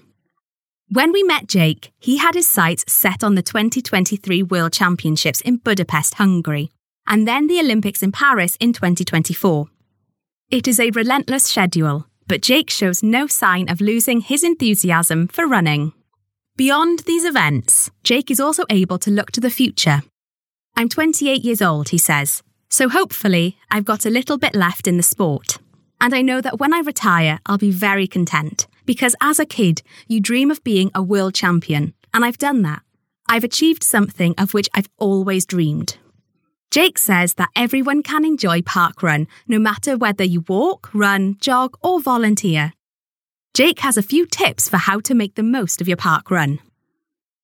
When 0.92 1.10
we 1.10 1.22
met 1.22 1.48
Jake, 1.48 1.90
he 1.98 2.18
had 2.18 2.34
his 2.34 2.46
sights 2.46 2.84
set 2.86 3.24
on 3.24 3.34
the 3.34 3.40
2023 3.40 4.42
World 4.42 4.74
Championships 4.74 5.40
in 5.40 5.56
Budapest, 5.56 6.16
Hungary, 6.16 6.70
and 7.06 7.26
then 7.26 7.46
the 7.46 7.60
Olympics 7.60 8.02
in 8.02 8.12
Paris 8.12 8.58
in 8.60 8.74
2024. 8.74 9.68
It 10.50 10.68
is 10.68 10.78
a 10.78 10.90
relentless 10.90 11.44
schedule, 11.44 12.04
but 12.26 12.42
Jake 12.42 12.68
shows 12.68 13.02
no 13.02 13.26
sign 13.26 13.70
of 13.70 13.80
losing 13.80 14.20
his 14.20 14.44
enthusiasm 14.44 15.28
for 15.28 15.46
running. 15.46 15.94
Beyond 16.56 16.98
these 17.06 17.24
events, 17.24 17.90
Jake 18.04 18.30
is 18.30 18.38
also 18.38 18.66
able 18.68 18.98
to 18.98 19.10
look 19.10 19.30
to 19.32 19.40
the 19.40 19.48
future. 19.48 20.02
I'm 20.76 20.90
28 20.90 21.42
years 21.42 21.62
old, 21.62 21.88
he 21.88 21.96
says, 21.96 22.42
so 22.68 22.90
hopefully 22.90 23.56
I've 23.70 23.86
got 23.86 24.04
a 24.04 24.10
little 24.10 24.36
bit 24.36 24.54
left 24.54 24.86
in 24.86 24.98
the 24.98 25.02
sport. 25.02 25.56
And 26.02 26.14
I 26.14 26.20
know 26.20 26.42
that 26.42 26.58
when 26.58 26.74
I 26.74 26.80
retire, 26.80 27.38
I'll 27.46 27.56
be 27.56 27.70
very 27.70 28.06
content 28.06 28.66
because 28.84 29.16
as 29.20 29.38
a 29.38 29.46
kid, 29.46 29.82
you 30.08 30.20
dream 30.20 30.50
of 30.50 30.64
being 30.64 30.90
a 30.94 31.02
world 31.02 31.34
champion, 31.34 31.94
and 32.12 32.24
I've 32.24 32.38
done 32.38 32.62
that. 32.62 32.82
I've 33.28 33.44
achieved 33.44 33.82
something 33.82 34.34
of 34.38 34.54
which 34.54 34.68
I've 34.74 34.88
always 34.98 35.46
dreamed. 35.46 35.96
Jake 36.70 36.98
says 36.98 37.34
that 37.34 37.50
everyone 37.54 38.02
can 38.02 38.24
enjoy 38.24 38.62
parkrun 38.62 39.26
no 39.46 39.58
matter 39.58 39.96
whether 39.96 40.24
you 40.24 40.42
walk, 40.48 40.90
run, 40.94 41.36
jog, 41.38 41.76
or 41.82 42.00
volunteer. 42.00 42.72
Jake 43.54 43.80
has 43.80 43.98
a 43.98 44.02
few 44.02 44.24
tips 44.24 44.68
for 44.70 44.78
how 44.78 44.98
to 45.00 45.14
make 45.14 45.34
the 45.34 45.42
most 45.42 45.82
of 45.82 45.88
your 45.88 45.98
park 45.98 46.30
run. 46.30 46.58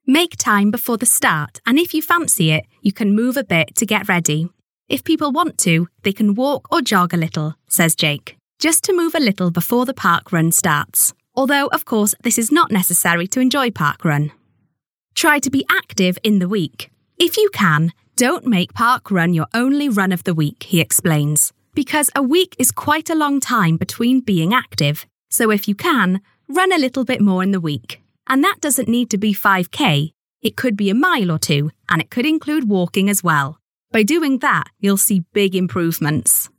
Make 0.07 0.39
time 0.39 0.71
before 0.71 0.97
the 0.97 1.05
start, 1.05 1.61
and 1.67 1.79
if 1.79 1.93
you 1.93 2.01
fancy 2.01 2.51
it, 2.53 2.65
you 2.81 2.93
can 2.93 3.15
move 3.15 3.37
a 3.37 3.45
bit 3.45 3.75
to 3.77 3.85
get 3.85 4.09
ready. 4.09 4.49
If 4.89 5.05
people 5.05 5.33
want 5.33 5.59
to, 5.59 5.89
they 6.03 6.15
can 6.15 6.35
walk 6.35 6.73
or 6.73 6.81
jog 6.81 7.13
a 7.13 7.19
little, 7.19 7.55
says 7.69 7.95
Jake, 7.95 8.39
just 8.59 8.83
to 8.85 8.95
move 8.95 9.15
a 9.15 9.21
little 9.21 9.51
before 9.51 9.85
the 9.85 9.93
park 9.93 10.33
run 10.33 10.51
starts. 10.51 11.13
Although, 11.39 11.69
of 11.69 11.85
course, 11.85 12.17
this 12.25 12.37
is 12.37 12.51
not 12.51 12.73
necessary 12.73 13.29
to 13.29 13.39
enjoy 13.39 13.71
parkrun. 13.71 14.33
Try 15.15 15.39
to 15.39 15.51
be 15.51 15.65
active 15.71 16.19
in 16.25 16.41
the 16.41 16.49
week. 16.49 16.91
If 17.17 17.37
you 17.37 17.49
can, 17.55 17.93
don't 18.17 18.45
make 18.45 18.73
parkrun 18.73 19.37
your 19.37 19.47
only 19.55 19.89
run 19.89 20.11
of 20.11 20.25
the 20.25 20.35
week, 20.35 20.65
he 20.65 20.81
explains, 20.81 21.53
because 21.77 22.11
a 22.17 22.25
week 22.25 22.57
is 22.59 22.73
quite 22.73 23.09
a 23.09 23.15
long 23.15 23.39
time 23.39 23.77
between 23.77 24.19
being 24.19 24.53
active. 24.53 25.07
So 25.31 25.53
if 25.53 25.69
you 25.69 25.77
can, 25.77 26.23
run 26.49 26.73
a 26.73 26.79
little 26.85 27.05
bit 27.05 27.21
more 27.21 27.45
in 27.45 27.53
the 27.53 27.61
week. 27.61 28.03
And 28.27 28.43
that 28.43 28.61
doesn't 28.61 28.89
need 28.89 29.09
to 29.11 29.17
be 29.17 29.33
5k, 29.33 30.11
it 30.43 30.57
could 30.57 30.77
be 30.77 30.91
a 30.91 31.03
mile 31.07 31.31
or 31.31 31.39
two, 31.39 31.71
and 31.89 32.03
it 32.03 32.11
could 32.11 32.27
include 32.27 32.69
walking 32.69 33.09
as 33.09 33.23
well. 33.23 33.61
By 33.93 34.03
doing 34.03 34.39
that, 34.39 34.71
you'll 34.81 34.97
see 34.97 35.23
big 35.33 35.55
improvements. 35.55 36.51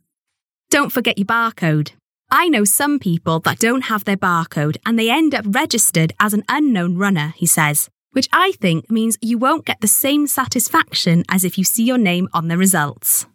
Don't 0.70 0.90
forget 0.90 1.18
your 1.18 1.26
barcode. 1.26 1.92
I 2.32 2.48
know 2.48 2.62
some 2.64 3.00
people 3.00 3.40
that 3.40 3.58
don't 3.58 3.82
have 3.82 4.04
their 4.04 4.16
barcode 4.16 4.76
and 4.86 4.96
they 4.96 5.10
end 5.10 5.34
up 5.34 5.44
registered 5.48 6.12
as 6.20 6.32
an 6.32 6.44
unknown 6.48 6.96
runner, 6.96 7.34
he 7.36 7.46
says, 7.46 7.90
which 8.12 8.28
I 8.32 8.52
think 8.52 8.88
means 8.88 9.18
you 9.20 9.36
won't 9.36 9.64
get 9.64 9.80
the 9.80 9.88
same 9.88 10.28
satisfaction 10.28 11.24
as 11.28 11.44
if 11.44 11.58
you 11.58 11.64
see 11.64 11.82
your 11.82 11.98
name 11.98 12.28
on 12.32 12.46
the 12.46 12.56
results. 12.56 13.26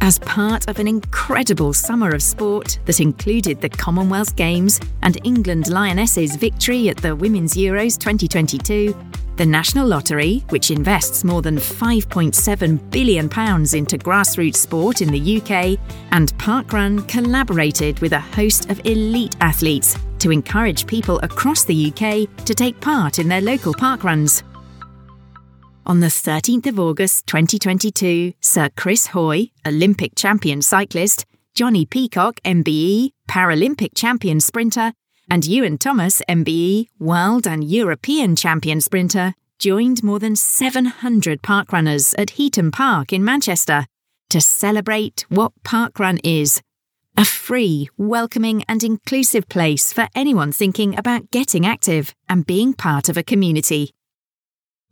As 0.00 0.20
part 0.20 0.68
of 0.68 0.78
an 0.78 0.86
incredible 0.86 1.72
summer 1.74 2.14
of 2.14 2.22
sport 2.22 2.78
that 2.84 3.00
included 3.00 3.60
the 3.60 3.68
Commonwealth 3.68 4.36
Games 4.36 4.80
and 5.02 5.18
England 5.24 5.68
Lionesses' 5.68 6.36
victory 6.36 6.88
at 6.88 6.98
the 6.98 7.16
Women's 7.16 7.54
Euros 7.54 7.98
2022, 7.98 8.96
the 9.38 9.46
National 9.46 9.86
Lottery, 9.86 10.44
which 10.48 10.72
invests 10.72 11.22
more 11.22 11.42
than 11.42 11.56
£5.7 11.56 12.90
billion 12.90 13.26
into 13.26 13.96
grassroots 13.96 14.56
sport 14.56 15.00
in 15.00 15.12
the 15.12 15.40
UK, 15.40 15.78
and 16.10 16.36
Parkrun 16.38 17.08
collaborated 17.08 18.00
with 18.00 18.12
a 18.12 18.20
host 18.20 18.68
of 18.68 18.84
elite 18.84 19.36
athletes 19.40 19.96
to 20.18 20.32
encourage 20.32 20.88
people 20.88 21.20
across 21.20 21.62
the 21.62 21.86
UK 21.86 22.28
to 22.44 22.54
take 22.54 22.80
part 22.80 23.20
in 23.20 23.28
their 23.28 23.40
local 23.40 23.72
parkruns. 23.72 24.42
On 25.86 26.00
the 26.00 26.08
13th 26.08 26.66
of 26.66 26.80
August 26.80 27.28
2022, 27.28 28.34
Sir 28.40 28.68
Chris 28.76 29.06
Hoy, 29.06 29.52
Olympic 29.64 30.16
champion 30.16 30.60
cyclist, 30.62 31.24
Jonnie 31.54 31.88
Peacock, 31.88 32.40
MBE, 32.44 33.12
Paralympic 33.28 33.90
champion 33.94 34.40
sprinter, 34.40 34.92
and 35.30 35.44
Iwan 35.44 35.78
Thomas, 35.78 36.22
MBE, 36.28 36.88
world 36.98 37.46
and 37.46 37.64
European 37.64 38.36
champion 38.36 38.80
sprinter, 38.80 39.34
joined 39.58 40.02
more 40.02 40.18
than 40.18 40.36
700 40.36 41.42
parkrunners 41.42 42.14
at 42.18 42.30
Heaton 42.30 42.70
Park 42.70 43.12
in 43.12 43.24
Manchester 43.24 43.86
to 44.30 44.40
celebrate 44.40 45.24
what 45.28 45.52
Parkrun 45.64 46.20
is 46.22 46.62
a 47.16 47.24
free, 47.24 47.88
welcoming, 47.96 48.62
and 48.68 48.84
inclusive 48.84 49.48
place 49.48 49.92
for 49.92 50.06
anyone 50.14 50.52
thinking 50.52 50.96
about 50.96 51.32
getting 51.32 51.66
active 51.66 52.14
and 52.28 52.46
being 52.46 52.72
part 52.72 53.08
of 53.08 53.16
a 53.16 53.24
community. 53.24 53.90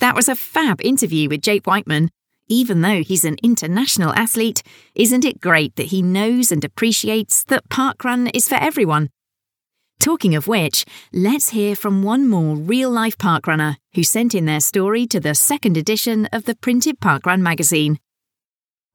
That 0.01 0.17
was 0.17 0.29
a 0.29 0.35
fab 0.35 0.81
interview 0.83 1.29
with 1.29 1.41
Jake 1.41 1.69
Wightman. 1.69 2.11
Even 2.49 2.81
though 2.81 3.03
he's 3.03 3.25
an 3.25 3.37
international 3.43 4.13
athlete, 4.15 4.63
isn't 4.95 5.25
it 5.25 5.41
great 5.41 5.77
that 5.77 5.87
he 5.87 6.03
knows 6.03 6.51
and 6.51 6.65
appreciates 6.65 7.45
that 7.45 7.69
parkrun 7.69 8.31
is 8.35 8.49
for 8.49 8.57
everyone? 8.57 9.11
Talking 10.01 10.35
of 10.35 10.47
which, 10.47 10.85
let's 11.13 11.51
hear 11.51 11.75
from 11.75 12.03
one 12.03 12.29
more 12.29 12.57
real 12.57 12.91
life 12.91 13.19
parkrunner 13.19 13.77
who 13.95 14.03
sent 14.03 14.35
in 14.35 14.45
their 14.45 14.61
story 14.61 15.07
to 15.07 15.21
the 15.21 15.35
second 15.35 15.77
edition 15.77 16.27
of 16.27 16.45
the 16.45 16.55
printed 16.55 17.01
Parkrun 17.01 17.41
magazine. 17.41 17.99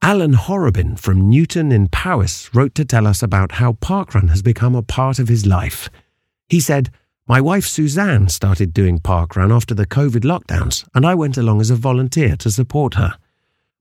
Alan 0.00 0.34
Horobin 0.34 0.98
from 0.98 1.28
Newtown 1.28 1.70
in 1.70 1.88
Powys 1.88 2.50
wrote 2.52 2.74
to 2.74 2.84
tell 2.84 3.06
us 3.06 3.22
about 3.22 3.52
how 3.52 3.74
parkrun 3.74 4.30
has 4.30 4.42
become 4.42 4.74
a 4.74 4.82
part 4.82 5.18
of 5.18 5.28
his 5.28 5.46
life. 5.46 5.88
He 6.48 6.60
said, 6.60 6.90
my 7.28 7.40
wife 7.40 7.66
Suzanne 7.66 8.28
started 8.28 8.74
doing 8.74 8.98
parkrun 8.98 9.54
after 9.54 9.74
the 9.74 9.86
COVID 9.86 10.24
lockdowns, 10.24 10.84
and 10.92 11.06
I 11.06 11.14
went 11.14 11.36
along 11.36 11.60
as 11.60 11.70
a 11.70 11.76
volunteer 11.76 12.34
to 12.36 12.50
support 12.50 12.94
her. 12.94 13.16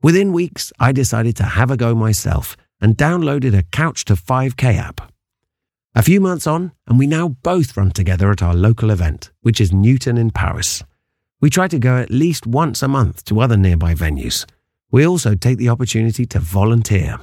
Within 0.03 0.31
weeks, 0.31 0.71
I 0.79 0.91
decided 0.91 1.35
to 1.37 1.43
have 1.43 1.71
a 1.71 1.77
go 1.77 1.95
myself 1.95 2.55
and 2.79 2.95
downloaded 2.95 3.57
a 3.57 3.63
Couch 3.63 4.05
to 4.05 4.13
5K 4.13 4.77
app. 4.77 5.10
A 5.93 6.01
few 6.01 6.21
months 6.21 6.47
on, 6.47 6.71
and 6.87 6.97
we 6.97 7.05
now 7.05 7.35
both 7.43 7.75
run 7.75 7.91
together 7.91 8.31
at 8.31 8.41
our 8.41 8.53
local 8.53 8.91
event, 8.91 9.29
which 9.41 9.59
is 9.59 9.73
Newtown 9.73 10.17
in 10.17 10.31
Powys. 10.31 10.81
We 11.41 11.49
try 11.49 11.67
to 11.67 11.77
go 11.77 11.97
at 11.97 12.09
least 12.09 12.47
once 12.47 12.81
a 12.81 12.87
month 12.87 13.25
to 13.25 13.41
other 13.41 13.57
nearby 13.57 13.93
venues. 13.93 14.45
We 14.89 15.05
also 15.05 15.35
take 15.35 15.57
the 15.57 15.67
opportunity 15.67 16.25
to 16.27 16.39
volunteer. 16.39 17.19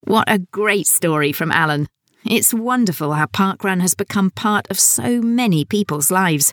What 0.00 0.24
a 0.26 0.40
great 0.50 0.88
story 0.88 1.30
from 1.30 1.52
Alan. 1.52 1.86
It's 2.24 2.52
wonderful 2.52 3.12
how 3.12 3.26
parkrun 3.26 3.80
has 3.82 3.94
become 3.94 4.30
part 4.32 4.66
of 4.68 4.80
so 4.80 5.22
many 5.22 5.64
people's 5.64 6.10
lives. 6.10 6.52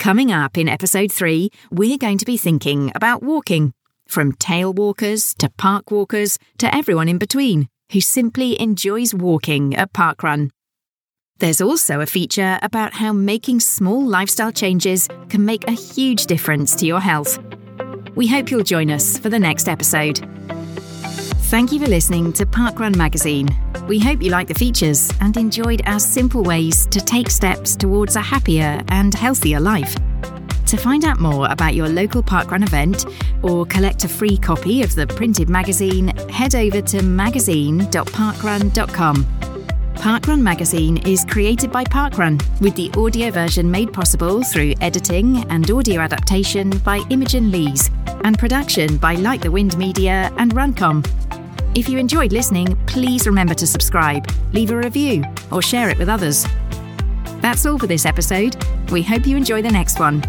Coming 0.00 0.32
up 0.32 0.58
in 0.58 0.68
episode 0.68 1.12
3, 1.12 1.50
we're 1.70 1.98
going 1.98 2.18
to 2.18 2.24
be 2.24 2.36
thinking 2.36 2.90
about 2.96 3.22
walking, 3.22 3.72
from 4.08 4.32
tail 4.32 4.72
walkers 4.72 5.34
to 5.34 5.50
park 5.50 5.92
walkers 5.92 6.36
to 6.58 6.74
everyone 6.74 7.08
in 7.08 7.18
between 7.18 7.68
who 7.92 8.00
simply 8.00 8.60
enjoys 8.60 9.14
walking 9.14 9.74
at 9.76 9.92
parkrun. 9.92 10.50
There's 11.38 11.60
also 11.60 12.00
a 12.00 12.06
feature 12.06 12.58
about 12.62 12.94
how 12.94 13.12
making 13.12 13.60
small 13.60 14.06
lifestyle 14.06 14.52
changes 14.52 15.08
can 15.28 15.44
make 15.44 15.68
a 15.68 15.72
huge 15.72 16.26
difference 16.26 16.74
to 16.76 16.86
your 16.86 17.00
health. 17.00 17.38
We 18.14 18.26
hope 18.26 18.50
you'll 18.50 18.62
join 18.62 18.90
us 18.90 19.18
for 19.18 19.28
the 19.28 19.38
next 19.38 19.68
episode. 19.68 20.18
Thank 21.50 21.72
you 21.72 21.78
for 21.78 21.86
listening 21.86 22.32
to 22.34 22.46
Parkrun 22.46 22.96
Magazine. 22.96 23.48
We 23.86 23.98
hope 23.98 24.22
you 24.22 24.30
like 24.30 24.48
the 24.48 24.54
features 24.54 25.12
and 25.20 25.36
enjoyed 25.36 25.82
our 25.86 26.00
simple 26.00 26.42
ways 26.42 26.86
to 26.86 27.00
take 27.00 27.30
steps 27.30 27.76
towards 27.76 28.16
a 28.16 28.20
happier 28.20 28.82
and 28.88 29.14
healthier 29.14 29.60
life. 29.60 29.94
To 30.66 30.76
find 30.76 31.04
out 31.04 31.20
more 31.20 31.48
about 31.48 31.76
your 31.76 31.88
local 31.88 32.24
parkrun 32.24 32.64
event 32.64 33.06
or 33.42 33.64
collect 33.66 34.02
a 34.02 34.08
free 34.08 34.36
copy 34.36 34.82
of 34.82 34.96
the 34.96 35.06
printed 35.06 35.48
magazine, 35.48 36.08
head 36.28 36.56
over 36.56 36.82
to 36.82 37.02
magazine.parkrun.com. 37.02 39.26
Parkrun 39.94 40.40
Magazine 40.40 40.96
is 40.98 41.24
created 41.24 41.72
by 41.72 41.82
Parkrun, 41.84 42.40
with 42.60 42.76
the 42.76 42.90
audio 42.96 43.30
version 43.30 43.70
made 43.70 43.92
possible 43.92 44.42
through 44.42 44.74
editing 44.80 45.44
and 45.50 45.70
audio 45.70 46.00
adaptation 46.00 46.70
by 46.78 46.98
Imogen 47.10 47.50
Lees, 47.50 47.90
and 48.24 48.38
production 48.38 48.96
by 48.98 49.14
Like 49.14 49.40
the 49.40 49.50
Wind 49.50 49.76
Media 49.78 50.32
and 50.36 50.52
Runcomm. 50.52 51.04
If 51.76 51.88
you 51.88 51.98
enjoyed 51.98 52.32
listening, 52.32 52.76
please 52.86 53.26
remember 53.26 53.54
to 53.54 53.66
subscribe, 53.66 54.30
leave 54.52 54.70
a 54.70 54.76
review, 54.76 55.24
or 55.50 55.62
share 55.62 55.88
it 55.90 55.98
with 55.98 56.08
others. 56.08 56.46
That's 57.40 57.66
all 57.66 57.78
for 57.78 57.86
this 57.86 58.04
episode. 58.04 58.56
We 58.90 59.02
hope 59.02 59.26
you 59.26 59.36
enjoy 59.36 59.62
the 59.62 59.70
next 59.70 59.98
one. 59.98 60.22